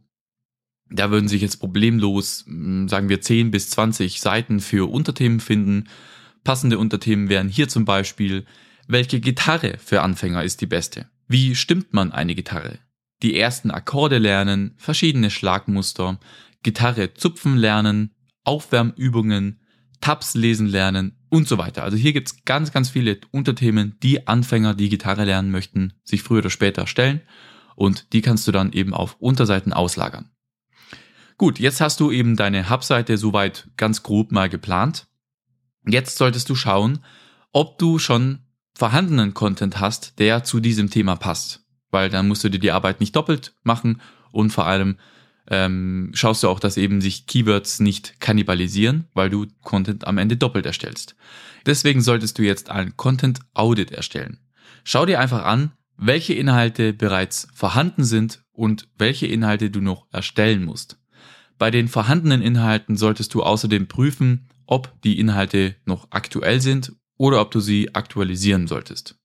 Da 0.89 1.09
würden 1.09 1.27
sich 1.27 1.41
jetzt 1.41 1.57
problemlos, 1.57 2.45
hm, 2.47 2.87
sagen 2.87 3.09
wir 3.09 3.21
10 3.21 3.51
bis 3.51 3.69
20 3.71 4.21
Seiten 4.21 4.59
für 4.59 4.89
Unterthemen 4.89 5.39
finden. 5.39 5.89
Passende 6.43 6.77
Unterthemen 6.77 7.29
wären 7.29 7.49
hier 7.49 7.67
zum 7.67 7.85
Beispiel, 7.85 8.45
welche 8.87 9.19
Gitarre 9.19 9.77
für 9.83 10.01
Anfänger 10.01 10.43
ist 10.43 10.61
die 10.61 10.67
beste? 10.67 11.09
Wie 11.27 11.55
stimmt 11.55 11.93
man 11.93 12.11
eine 12.11 12.35
Gitarre? 12.35 12.77
Die 13.23 13.39
ersten 13.39 13.71
Akkorde 13.71 14.19
lernen, 14.19 14.75
verschiedene 14.77 15.31
Schlagmuster, 15.31 16.19
Gitarre 16.61 17.13
zupfen 17.15 17.57
lernen, 17.57 18.11
Aufwärmübungen, 18.43 19.59
Tabs 20.01 20.35
lesen 20.35 20.67
lernen 20.67 21.17
und 21.29 21.47
so 21.47 21.57
weiter. 21.57 21.83
Also 21.83 21.97
hier 21.97 22.13
gibt's 22.13 22.45
ganz, 22.45 22.71
ganz 22.71 22.89
viele 22.89 23.17
Unterthemen, 23.31 23.95
die 24.03 24.27
Anfänger, 24.27 24.75
die 24.75 24.89
Gitarre 24.89 25.25
lernen 25.25 25.49
möchten, 25.49 25.93
sich 26.03 26.21
früher 26.21 26.39
oder 26.39 26.51
später 26.51 26.85
stellen 26.85 27.21
und 27.75 28.13
die 28.13 28.21
kannst 28.21 28.47
du 28.47 28.51
dann 28.51 28.71
eben 28.71 28.93
auf 28.93 29.15
Unterseiten 29.19 29.73
auslagern. 29.73 30.29
Gut, 31.37 31.59
jetzt 31.59 31.81
hast 31.81 31.99
du 31.99 32.11
eben 32.11 32.37
deine 32.37 32.69
Hubseite 32.69 33.17
soweit 33.17 33.67
ganz 33.75 34.03
grob 34.03 34.31
mal 34.31 34.47
geplant. 34.47 35.07
Jetzt 35.85 36.17
solltest 36.17 36.49
du 36.49 36.55
schauen, 36.55 36.99
ob 37.51 37.77
du 37.77 37.99
schon 37.99 38.39
vorhandenen 38.73 39.33
Content 39.33 39.79
hast, 39.79 40.19
der 40.19 40.43
zu 40.43 40.59
diesem 40.61 40.89
Thema 40.89 41.15
passt. 41.15 41.65
Weil 41.91 42.09
dann 42.09 42.27
musst 42.27 42.43
du 42.43 42.49
dir 42.49 42.59
die 42.59 42.71
Arbeit 42.71 42.99
nicht 42.99 43.15
doppelt 43.15 43.53
machen 43.63 44.01
und 44.31 44.51
vor 44.51 44.65
allem 44.65 44.97
ähm, 45.47 46.11
schaust 46.13 46.43
du 46.43 46.49
auch, 46.49 46.59
dass 46.59 46.77
eben 46.77 47.01
sich 47.01 47.27
Keywords 47.27 47.79
nicht 47.79 48.19
kannibalisieren, 48.19 49.07
weil 49.13 49.29
du 49.29 49.45
Content 49.61 50.07
am 50.07 50.17
Ende 50.17 50.37
doppelt 50.37 50.65
erstellst. 50.65 51.15
Deswegen 51.65 52.01
solltest 52.01 52.37
du 52.37 52.43
jetzt 52.43 52.69
ein 52.69 52.95
Content 52.97 53.39
Audit 53.53 53.91
erstellen. 53.91 54.39
Schau 54.83 55.05
dir 55.05 55.19
einfach 55.19 55.43
an, 55.43 55.71
welche 55.97 56.33
Inhalte 56.33 56.93
bereits 56.93 57.47
vorhanden 57.53 58.03
sind 58.03 58.43
und 58.51 58.87
welche 58.97 59.27
Inhalte 59.27 59.69
du 59.69 59.81
noch 59.81 60.07
erstellen 60.11 60.63
musst. 60.65 60.97
Bei 61.57 61.71
den 61.71 61.87
vorhandenen 61.87 62.41
Inhalten 62.41 62.97
solltest 62.97 63.33
du 63.33 63.43
außerdem 63.43 63.87
prüfen, 63.87 64.47
ob 64.65 65.01
die 65.03 65.19
Inhalte 65.19 65.75
noch 65.85 66.07
aktuell 66.09 66.59
sind 66.59 66.93
oder 67.17 67.41
ob 67.41 67.51
du 67.51 67.59
sie 67.59 67.95
aktualisieren 67.95 68.67
solltest. 68.67 69.15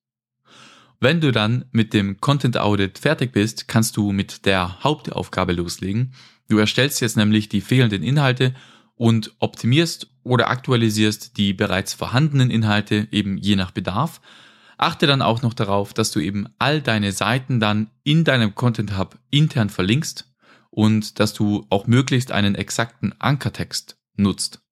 Wenn 1.00 1.20
du 1.20 1.32
dann 1.32 1.64
mit 1.72 1.94
dem 1.94 2.20
Content 2.20 2.58
Audit 2.58 2.98
fertig 2.98 3.32
bist, 3.32 3.68
kannst 3.68 3.96
du 3.96 4.12
mit 4.12 4.44
der 4.44 4.84
Hauptaufgabe 4.84 5.54
loslegen. 5.54 6.12
Du 6.48 6.58
erstellst 6.58 7.00
jetzt 7.00 7.16
nämlich 7.16 7.48
die 7.48 7.62
fehlenden 7.62 8.02
Inhalte 8.02 8.54
und 8.96 9.34
optimierst 9.38 10.08
oder 10.22 10.50
aktualisierst 10.50 11.38
die 11.38 11.54
bereits 11.54 11.94
vorhandenen 11.94 12.50
Inhalte 12.50 13.08
eben 13.10 13.38
je 13.38 13.56
nach 13.56 13.70
Bedarf. 13.70 14.20
Achte 14.76 15.06
dann 15.06 15.22
auch 15.22 15.40
noch 15.40 15.54
darauf, 15.54 15.94
dass 15.94 16.10
du 16.10 16.20
eben 16.20 16.48
all 16.58 16.82
deine 16.82 17.12
Seiten 17.12 17.60
dann 17.60 17.90
in 18.04 18.24
deinem 18.24 18.54
Content 18.54 18.98
Hub 18.98 19.18
intern 19.30 19.70
verlinkst 19.70 20.29
und 20.70 21.20
dass 21.20 21.34
du 21.34 21.66
auch 21.68 21.86
möglichst 21.86 22.32
einen 22.32 22.54
exakten 22.54 23.14
Ankertext 23.18 23.98
nutzt. 24.14 24.62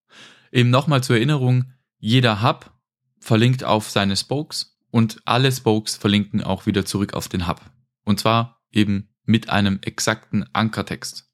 Eben 0.51 0.69
nochmal 0.69 1.03
zur 1.03 1.17
Erinnerung, 1.17 1.73
jeder 1.99 2.41
Hub 2.41 2.71
verlinkt 3.19 3.63
auf 3.63 3.89
seine 3.89 4.15
Spokes 4.15 4.77
und 4.91 5.21
alle 5.25 5.51
Spokes 5.51 5.95
verlinken 5.95 6.43
auch 6.43 6.65
wieder 6.65 6.85
zurück 6.85 7.13
auf 7.13 7.27
den 7.27 7.47
Hub. 7.47 7.61
Und 8.05 8.19
zwar 8.19 8.61
eben 8.71 9.09
mit 9.25 9.49
einem 9.49 9.79
exakten 9.81 10.45
Ankertext. 10.53 11.29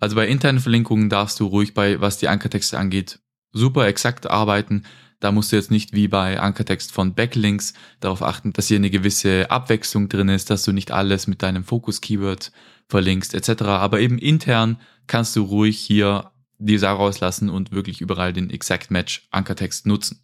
Also 0.00 0.16
bei 0.16 0.28
internen 0.28 0.60
Verlinkungen 0.60 1.08
darfst 1.08 1.40
du 1.40 1.46
ruhig 1.46 1.74
bei, 1.74 2.00
was 2.00 2.18
die 2.18 2.28
Ankertexte 2.28 2.78
angeht, 2.78 3.20
super 3.52 3.86
exakt 3.86 4.28
arbeiten. 4.28 4.84
Da 5.20 5.32
musst 5.32 5.50
du 5.50 5.56
jetzt 5.56 5.70
nicht 5.70 5.94
wie 5.94 6.06
bei 6.06 6.38
Ankertext 6.38 6.92
von 6.92 7.14
Backlinks 7.14 7.74
darauf 8.00 8.22
achten, 8.22 8.52
dass 8.52 8.68
hier 8.68 8.76
eine 8.76 8.90
gewisse 8.90 9.50
Abwechslung 9.50 10.08
drin 10.08 10.28
ist, 10.28 10.50
dass 10.50 10.62
du 10.62 10.72
nicht 10.72 10.92
alles 10.92 11.26
mit 11.26 11.42
deinem 11.42 11.64
Fokus-Keyword 11.64 12.52
verlinkst 12.88 13.34
etc. 13.34 13.62
Aber 13.62 14.00
eben 14.00 14.18
intern 14.18 14.78
kannst 15.06 15.36
du 15.36 15.42
ruhig 15.42 15.78
hier 15.78 16.32
die 16.58 16.78
Sau 16.78 16.96
rauslassen 16.96 17.50
und 17.50 17.72
wirklich 17.72 18.00
überall 18.00 18.32
den 18.32 18.50
Exact 18.50 18.90
Match 18.90 19.28
Ankertext 19.30 19.86
nutzen. 19.86 20.20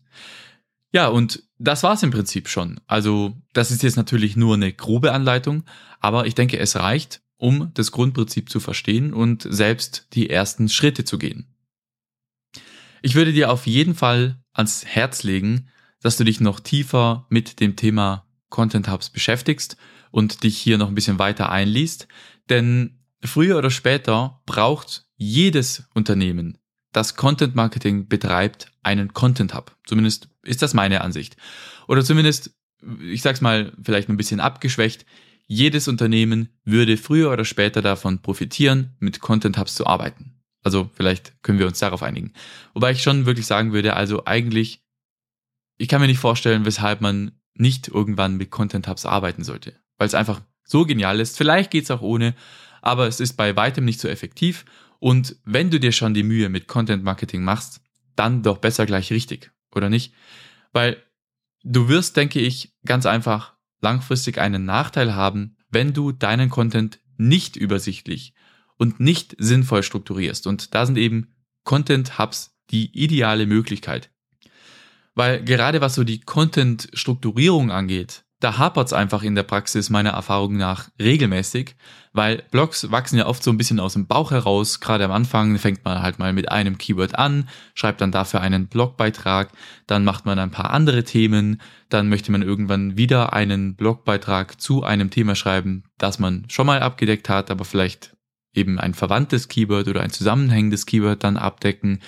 Ja, 0.92 1.08
und 1.08 1.42
das 1.58 1.82
war's 1.82 2.02
im 2.02 2.10
Prinzip 2.10 2.48
schon. 2.48 2.80
Also 2.86 3.36
das 3.52 3.70
ist 3.70 3.82
jetzt 3.82 3.96
natürlich 3.96 4.36
nur 4.36 4.54
eine 4.54 4.72
grobe 4.72 5.12
Anleitung, 5.12 5.64
aber 6.00 6.26
ich 6.26 6.34
denke, 6.34 6.58
es 6.58 6.76
reicht, 6.76 7.20
um 7.36 7.70
das 7.74 7.90
Grundprinzip 7.92 8.48
zu 8.48 8.60
verstehen 8.60 9.12
und 9.12 9.46
selbst 9.48 10.06
die 10.12 10.30
ersten 10.30 10.68
Schritte 10.68 11.04
zu 11.04 11.18
gehen. 11.18 11.46
Ich 13.02 13.14
würde 13.14 13.32
dir 13.32 13.50
auf 13.50 13.66
jeden 13.66 13.94
Fall 13.94 14.42
ans 14.52 14.84
Herz 14.84 15.24
legen, 15.24 15.68
dass 16.00 16.16
du 16.16 16.24
dich 16.24 16.40
noch 16.40 16.60
tiefer 16.60 17.26
mit 17.28 17.60
dem 17.60 17.76
Thema 17.76 18.26
Content 18.48 18.88
Hubs 18.88 19.10
beschäftigst 19.10 19.76
und 20.14 20.44
dich 20.44 20.56
hier 20.56 20.78
noch 20.78 20.86
ein 20.86 20.94
bisschen 20.94 21.18
weiter 21.18 21.50
einliest, 21.50 22.06
denn 22.48 23.00
früher 23.24 23.58
oder 23.58 23.70
später 23.70 24.40
braucht 24.46 25.06
jedes 25.16 25.88
Unternehmen 25.92 26.58
das 26.92 27.16
Content 27.16 27.56
Marketing 27.56 28.06
betreibt, 28.06 28.70
einen 28.84 29.12
Content 29.12 29.54
Hub. 29.54 29.76
Zumindest 29.84 30.28
ist 30.44 30.62
das 30.62 30.72
meine 30.72 31.00
Ansicht. 31.00 31.36
Oder 31.88 32.04
zumindest, 32.04 32.54
ich 33.00 33.22
sag's 33.22 33.40
mal 33.40 33.72
vielleicht 33.82 34.08
ein 34.08 34.16
bisschen 34.16 34.38
abgeschwächt, 34.38 35.04
jedes 35.48 35.88
Unternehmen 35.88 36.50
würde 36.64 36.96
früher 36.96 37.32
oder 37.32 37.44
später 37.44 37.82
davon 37.82 38.22
profitieren, 38.22 38.94
mit 39.00 39.18
Content 39.18 39.58
Hubs 39.58 39.74
zu 39.74 39.84
arbeiten. 39.84 40.40
Also 40.62 40.88
vielleicht 40.94 41.42
können 41.42 41.58
wir 41.58 41.66
uns 41.66 41.80
darauf 41.80 42.04
einigen. 42.04 42.32
Wobei 42.72 42.92
ich 42.92 43.02
schon 43.02 43.26
wirklich 43.26 43.46
sagen 43.46 43.72
würde, 43.72 43.96
also 43.96 44.26
eigentlich, 44.26 44.84
ich 45.76 45.88
kann 45.88 46.00
mir 46.00 46.06
nicht 46.06 46.20
vorstellen, 46.20 46.64
weshalb 46.64 47.00
man 47.00 47.32
nicht 47.54 47.88
irgendwann 47.88 48.36
mit 48.36 48.52
Content 48.52 48.86
Hubs 48.86 49.06
arbeiten 49.06 49.42
sollte. 49.42 49.74
Weil 49.98 50.06
es 50.06 50.14
einfach 50.14 50.40
so 50.64 50.84
genial 50.84 51.20
ist. 51.20 51.36
Vielleicht 51.36 51.70
geht's 51.70 51.90
auch 51.90 52.02
ohne, 52.02 52.34
aber 52.82 53.06
es 53.06 53.20
ist 53.20 53.34
bei 53.34 53.56
weitem 53.56 53.84
nicht 53.84 54.00
so 54.00 54.08
effektiv 54.08 54.64
und 55.04 55.36
wenn 55.44 55.70
du 55.70 55.78
dir 55.78 55.92
schon 55.92 56.14
die 56.14 56.22
Mühe 56.22 56.48
mit 56.48 56.66
Content 56.66 57.04
Marketing 57.04 57.44
machst, 57.44 57.82
dann 58.16 58.42
doch 58.42 58.56
besser 58.56 58.86
gleich 58.86 59.10
richtig, 59.10 59.52
oder 59.74 59.90
nicht? 59.90 60.14
Weil 60.72 60.96
du 61.62 61.88
wirst, 61.88 62.16
denke 62.16 62.40
ich, 62.40 62.72
ganz 62.86 63.04
einfach 63.04 63.52
langfristig 63.82 64.38
einen 64.38 64.64
Nachteil 64.64 65.14
haben, 65.14 65.58
wenn 65.68 65.92
du 65.92 66.12
deinen 66.12 66.48
Content 66.48 67.00
nicht 67.18 67.56
übersichtlich 67.56 68.32
und 68.78 68.98
nicht 68.98 69.36
sinnvoll 69.38 69.82
strukturierst. 69.82 70.46
Und 70.46 70.74
da 70.74 70.86
sind 70.86 70.96
eben 70.96 71.34
Content 71.64 72.18
Hubs 72.18 72.56
die 72.70 72.90
ideale 72.98 73.44
Möglichkeit. 73.44 74.10
Weil 75.14 75.44
gerade 75.44 75.82
was 75.82 75.94
so 75.94 76.04
die 76.04 76.20
Content-Strukturierung 76.20 77.70
angeht, 77.70 78.23
da 78.40 78.58
hapert 78.58 78.88
es 78.88 78.92
einfach 78.92 79.22
in 79.22 79.34
der 79.34 79.42
Praxis 79.42 79.90
meiner 79.90 80.10
Erfahrung 80.10 80.56
nach 80.56 80.90
regelmäßig, 81.00 81.76
weil 82.12 82.42
Blogs 82.50 82.90
wachsen 82.90 83.16
ja 83.16 83.26
oft 83.26 83.42
so 83.42 83.50
ein 83.50 83.56
bisschen 83.56 83.80
aus 83.80 83.94
dem 83.94 84.06
Bauch 84.06 84.32
heraus. 84.32 84.80
Gerade 84.80 85.04
am 85.04 85.12
Anfang 85.12 85.58
fängt 85.58 85.84
man 85.84 86.02
halt 86.02 86.18
mal 86.18 86.32
mit 86.32 86.50
einem 86.50 86.76
Keyword 86.76 87.18
an, 87.18 87.48
schreibt 87.74 88.00
dann 88.00 88.12
dafür 88.12 88.40
einen 88.40 88.66
Blogbeitrag, 88.66 89.50
dann 89.86 90.04
macht 90.04 90.26
man 90.26 90.38
ein 90.38 90.50
paar 90.50 90.70
andere 90.70 91.04
Themen, 91.04 91.60
dann 91.88 92.08
möchte 92.08 92.32
man 92.32 92.42
irgendwann 92.42 92.96
wieder 92.96 93.32
einen 93.32 93.76
Blogbeitrag 93.76 94.60
zu 94.60 94.84
einem 94.84 95.10
Thema 95.10 95.36
schreiben, 95.36 95.84
das 95.96 96.18
man 96.18 96.44
schon 96.48 96.66
mal 96.66 96.80
abgedeckt 96.80 97.28
hat, 97.28 97.50
aber 97.50 97.64
vielleicht 97.64 98.14
eben 98.52 98.78
ein 98.78 98.94
verwandtes 98.94 99.48
Keyword 99.48 99.88
oder 99.88 100.02
ein 100.02 100.10
zusammenhängendes 100.10 100.86
Keyword 100.86 101.24
dann 101.24 101.36
abdecken. 101.36 102.00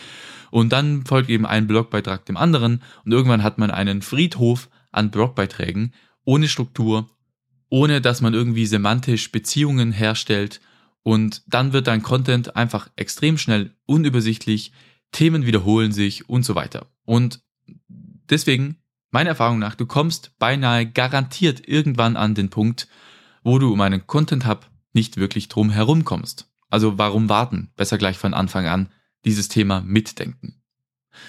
Und 0.50 0.72
dann 0.72 1.04
folgt 1.04 1.28
eben 1.30 1.46
ein 1.46 1.66
Blogbeitrag 1.66 2.24
dem 2.26 2.36
anderen 2.36 2.82
und 3.04 3.12
irgendwann 3.12 3.42
hat 3.42 3.58
man 3.58 3.70
einen 3.70 4.02
Friedhof 4.02 4.68
an 4.92 5.10
Blogbeiträgen 5.10 5.92
ohne 6.26 6.48
Struktur, 6.48 7.08
ohne 7.70 8.02
dass 8.02 8.20
man 8.20 8.34
irgendwie 8.34 8.66
semantisch 8.66 9.32
Beziehungen 9.32 9.92
herstellt 9.92 10.60
und 11.02 11.42
dann 11.46 11.72
wird 11.72 11.86
dein 11.86 12.02
Content 12.02 12.56
einfach 12.56 12.90
extrem 12.96 13.38
schnell 13.38 13.74
unübersichtlich, 13.86 14.72
Themen 15.12 15.46
wiederholen 15.46 15.92
sich 15.92 16.28
und 16.28 16.42
so 16.42 16.54
weiter. 16.54 16.86
Und 17.04 17.40
deswegen, 18.28 18.76
meiner 19.10 19.30
Erfahrung 19.30 19.60
nach, 19.60 19.76
du 19.76 19.86
kommst 19.86 20.36
beinahe 20.38 20.84
garantiert 20.84 21.66
irgendwann 21.66 22.16
an 22.16 22.34
den 22.34 22.50
Punkt, 22.50 22.88
wo 23.44 23.58
du 23.58 23.72
um 23.72 23.80
einen 23.80 24.06
Content 24.06 24.46
Hub 24.46 24.68
nicht 24.92 25.16
wirklich 25.16 25.48
drum 25.48 25.70
herum 25.70 26.04
kommst. 26.04 26.50
Also 26.68 26.98
warum 26.98 27.28
warten? 27.28 27.70
Besser 27.76 27.98
gleich 27.98 28.18
von 28.18 28.34
Anfang 28.34 28.66
an 28.66 28.88
dieses 29.24 29.46
Thema 29.46 29.82
mitdenken. 29.82 30.60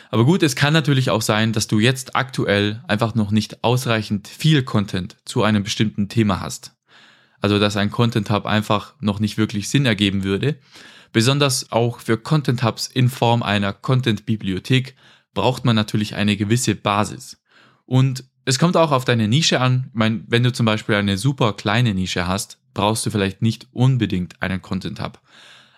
Aber 0.09 0.25
gut, 0.25 0.43
es 0.43 0.55
kann 0.55 0.73
natürlich 0.73 1.09
auch 1.09 1.21
sein, 1.21 1.53
dass 1.53 1.67
du 1.67 1.79
jetzt 1.79 2.15
aktuell 2.15 2.83
einfach 2.87 3.15
noch 3.15 3.31
nicht 3.31 3.63
ausreichend 3.63 4.27
viel 4.27 4.63
Content 4.63 5.17
zu 5.25 5.43
einem 5.43 5.63
bestimmten 5.63 6.09
Thema 6.09 6.39
hast. 6.39 6.75
Also 7.39 7.59
dass 7.59 7.77
ein 7.77 7.91
Content 7.91 8.29
Hub 8.29 8.45
einfach 8.45 8.95
noch 8.99 9.19
nicht 9.19 9.37
wirklich 9.37 9.69
Sinn 9.69 9.85
ergeben 9.85 10.23
würde. 10.23 10.57
Besonders 11.13 11.71
auch 11.71 11.99
für 11.99 12.17
Content 12.17 12.63
Hubs 12.63 12.87
in 12.87 13.09
Form 13.09 13.43
einer 13.43 13.73
Content 13.73 14.25
Bibliothek 14.25 14.95
braucht 15.33 15.65
man 15.65 15.75
natürlich 15.75 16.15
eine 16.15 16.35
gewisse 16.35 16.75
Basis. 16.75 17.41
Und 17.85 18.23
es 18.45 18.59
kommt 18.59 18.77
auch 18.77 18.91
auf 18.91 19.05
deine 19.05 19.27
Nische 19.27 19.59
an. 19.59 19.85
Ich 19.89 19.93
meine, 19.93 20.23
wenn 20.27 20.43
du 20.43 20.51
zum 20.51 20.65
Beispiel 20.65 20.95
eine 20.95 21.17
super 21.17 21.53
kleine 21.53 21.93
Nische 21.93 22.27
hast, 22.27 22.59
brauchst 22.73 23.05
du 23.05 23.09
vielleicht 23.09 23.41
nicht 23.41 23.67
unbedingt 23.71 24.41
einen 24.41 24.61
Content 24.61 25.01
Hub. 25.01 25.21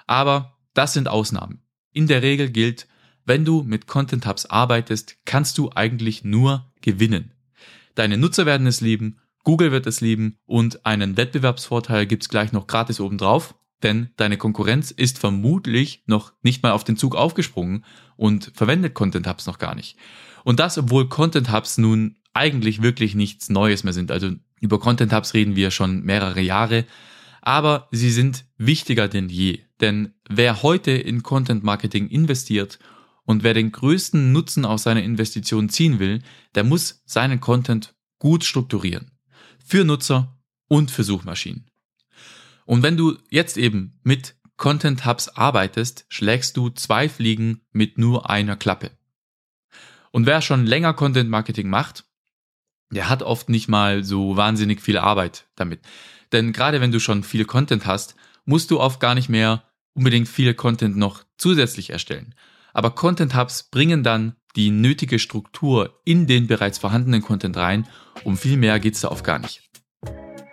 Aber 0.08 0.58
das 0.74 0.94
sind 0.94 1.08
Ausnahmen. 1.08 1.62
In 1.92 2.08
der 2.08 2.22
Regel 2.22 2.50
gilt, 2.50 2.88
wenn 3.30 3.46
du 3.46 3.62
mit 3.62 3.86
Content 3.86 4.26
Hubs 4.26 4.48
arbeitest, 4.48 5.18
kannst 5.24 5.60
du 5.60 5.70
eigentlich 5.76 6.24
nur 6.24 6.74
gewinnen. 6.82 7.32
Deine 7.94 8.18
Nutzer 8.18 8.48
werden 8.48 8.66
es 8.66 8.82
lieben, 8.82 9.20
Google 9.44 9.72
wird 9.72 9.86
es 9.86 10.02
lieben 10.02 10.40
und 10.48 10.84
einen 10.88 11.16
Wettbewerbsvorteil 11.16 12.08
gibt's 12.08 12.30
gleich 12.30 12.54
noch 12.54 12.66
gratis 12.66 13.00
obendrauf, 13.00 13.54
denn 13.84 14.10
deine 14.18 14.38
Konkurrenz 14.38 14.90
ist 14.90 15.20
vermutlich 15.20 16.04
noch 16.08 16.34
nicht 16.42 16.64
mal 16.64 16.72
auf 16.72 16.84
den 16.84 16.98
Zug 16.98 17.16
aufgesprungen 17.16 17.86
und 18.18 18.52
verwendet 18.56 18.96
Content 18.96 19.28
Hubs 19.28 19.46
noch 19.46 19.60
gar 19.60 19.76
nicht. 19.76 19.96
Und 20.44 20.60
das, 20.60 20.80
obwohl 20.80 21.08
Content 21.08 21.52
Hubs 21.52 21.78
nun 21.78 22.18
eigentlich 22.34 22.82
wirklich 22.82 23.14
nichts 23.14 23.50
Neues 23.50 23.84
mehr 23.84 23.94
sind. 23.94 24.10
Also 24.12 24.32
über 24.60 24.80
Content 24.80 25.14
Hubs 25.14 25.36
reden 25.36 25.56
wir 25.56 25.70
schon 25.70 26.02
mehrere 26.02 26.42
Jahre, 26.42 26.86
aber 27.44 27.90
sie 27.92 28.10
sind 28.10 28.46
wichtiger 28.58 29.08
denn 29.08 29.30
je. 29.30 29.60
Denn 29.82 30.14
wer 30.28 30.64
heute 30.64 30.92
in 30.92 31.22
Content 31.22 31.64
Marketing 31.64 32.08
investiert 32.08 32.80
und 33.30 33.44
wer 33.44 33.54
den 33.54 33.72
größten 33.72 34.32
Nutzen 34.32 34.66
aus 34.66 34.82
seiner 34.82 35.04
Investition 35.04 35.70
ziehen 35.70 36.00
will, 36.00 36.24
der 36.56 36.64
muss 36.64 37.04
seinen 37.06 37.40
Content 37.40 37.94
gut 38.18 38.44
strukturieren. 38.44 39.12
Für 39.64 39.86
Nutzer 39.86 40.42
und 40.68 40.90
für 40.90 41.04
Suchmaschinen. 41.04 41.70
Und 42.66 42.82
wenn 42.82 42.98
du 42.98 43.20
jetzt 43.30 43.58
eben 43.58 44.00
mit 44.02 44.36
Content 44.58 45.06
Hubs 45.06 45.30
arbeitest, 45.30 46.08
schlägst 46.10 46.58
du 46.58 46.72
zwei 46.72 47.08
Fliegen 47.08 47.62
mit 47.72 48.00
nur 48.00 48.32
einer 48.32 48.56
Klappe. 48.56 48.90
Und 50.10 50.26
wer 50.26 50.42
schon 50.42 50.66
länger 50.66 50.96
Content 50.96 51.30
Marketing 51.30 51.70
macht, 51.70 52.06
der 52.90 53.10
hat 53.10 53.22
oft 53.22 53.48
nicht 53.48 53.68
mal 53.68 54.04
so 54.04 54.38
wahnsinnig 54.38 54.82
viel 54.82 54.98
Arbeit 54.98 55.48
damit. 55.54 55.82
Denn 56.32 56.52
gerade 56.52 56.82
wenn 56.82 56.92
du 56.92 57.00
schon 57.00 57.24
viel 57.24 57.46
Content 57.46 57.86
hast, 57.86 58.16
musst 58.46 58.72
du 58.72 58.80
oft 58.80 59.00
gar 59.00 59.14
nicht 59.14 59.30
mehr 59.30 59.66
unbedingt 59.94 60.28
viel 60.28 60.56
Content 60.56 60.98
noch 60.98 61.26
zusätzlich 61.38 61.92
erstellen. 61.92 62.34
Aber 62.74 62.92
Content 62.92 63.36
Hubs 63.36 63.64
bringen 63.64 64.04
dann 64.04 64.36
die 64.56 64.72
nötige 64.72 65.20
Struktur 65.20 66.00
in 66.06 66.28
den 66.28 66.48
bereits 66.48 66.78
vorhandenen 66.78 67.22
Content 67.22 67.58
rein. 67.58 67.88
Um 68.24 68.38
viel 68.38 68.58
mehr 68.58 68.80
geht's 68.80 69.02
da 69.02 69.10
oft 69.10 69.24
gar 69.24 69.40
nicht. 69.40 69.70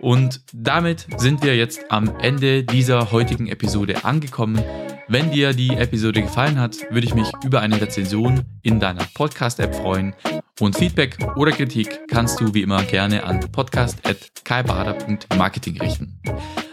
Und 0.00 0.42
damit 0.52 1.07
sind 1.16 1.42
wir 1.42 1.57
jetzt 1.57 1.90
am 1.90 2.18
Ende 2.18 2.64
dieser 2.64 3.12
heutigen 3.12 3.48
Episode 3.48 4.05
angekommen. 4.05 4.62
Wenn 5.09 5.31
dir 5.31 5.52
die 5.52 5.70
Episode 5.70 6.20
gefallen 6.20 6.61
hat, 6.61 6.79
würde 6.90 7.07
ich 7.07 7.14
mich 7.14 7.31
über 7.44 7.61
eine 7.61 7.81
Rezension 7.81 8.42
in 8.62 8.81
deiner 8.81 9.05
Podcast-App 9.14 9.72
freuen. 9.74 10.14
Und 10.61 10.76
Feedback 10.76 11.16
oder 11.37 11.52
Kritik 11.52 12.00
kannst 12.09 12.40
du 12.40 12.52
wie 12.55 12.62
immer 12.62 12.83
gerne 12.83 13.22
an 13.24 13.40
podcast.kaibader.marketing 13.52 15.81
richten. 15.81 16.20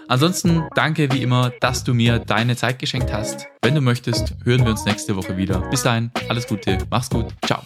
Ansonsten 0.07 0.63
danke 0.75 1.11
wie 1.11 1.21
immer, 1.21 1.51
dass 1.59 1.83
du 1.83 1.93
mir 1.93 2.19
deine 2.19 2.55
Zeit 2.55 2.79
geschenkt 2.79 3.11
hast. 3.13 3.47
Wenn 3.61 3.75
du 3.75 3.81
möchtest, 3.81 4.35
hören 4.43 4.63
wir 4.63 4.71
uns 4.71 4.85
nächste 4.85 5.15
Woche 5.15 5.37
wieder. 5.37 5.59
Bis 5.69 5.83
dahin, 5.83 6.11
alles 6.29 6.47
Gute, 6.47 6.77
mach's 6.89 7.09
gut, 7.09 7.27
ciao. 7.45 7.61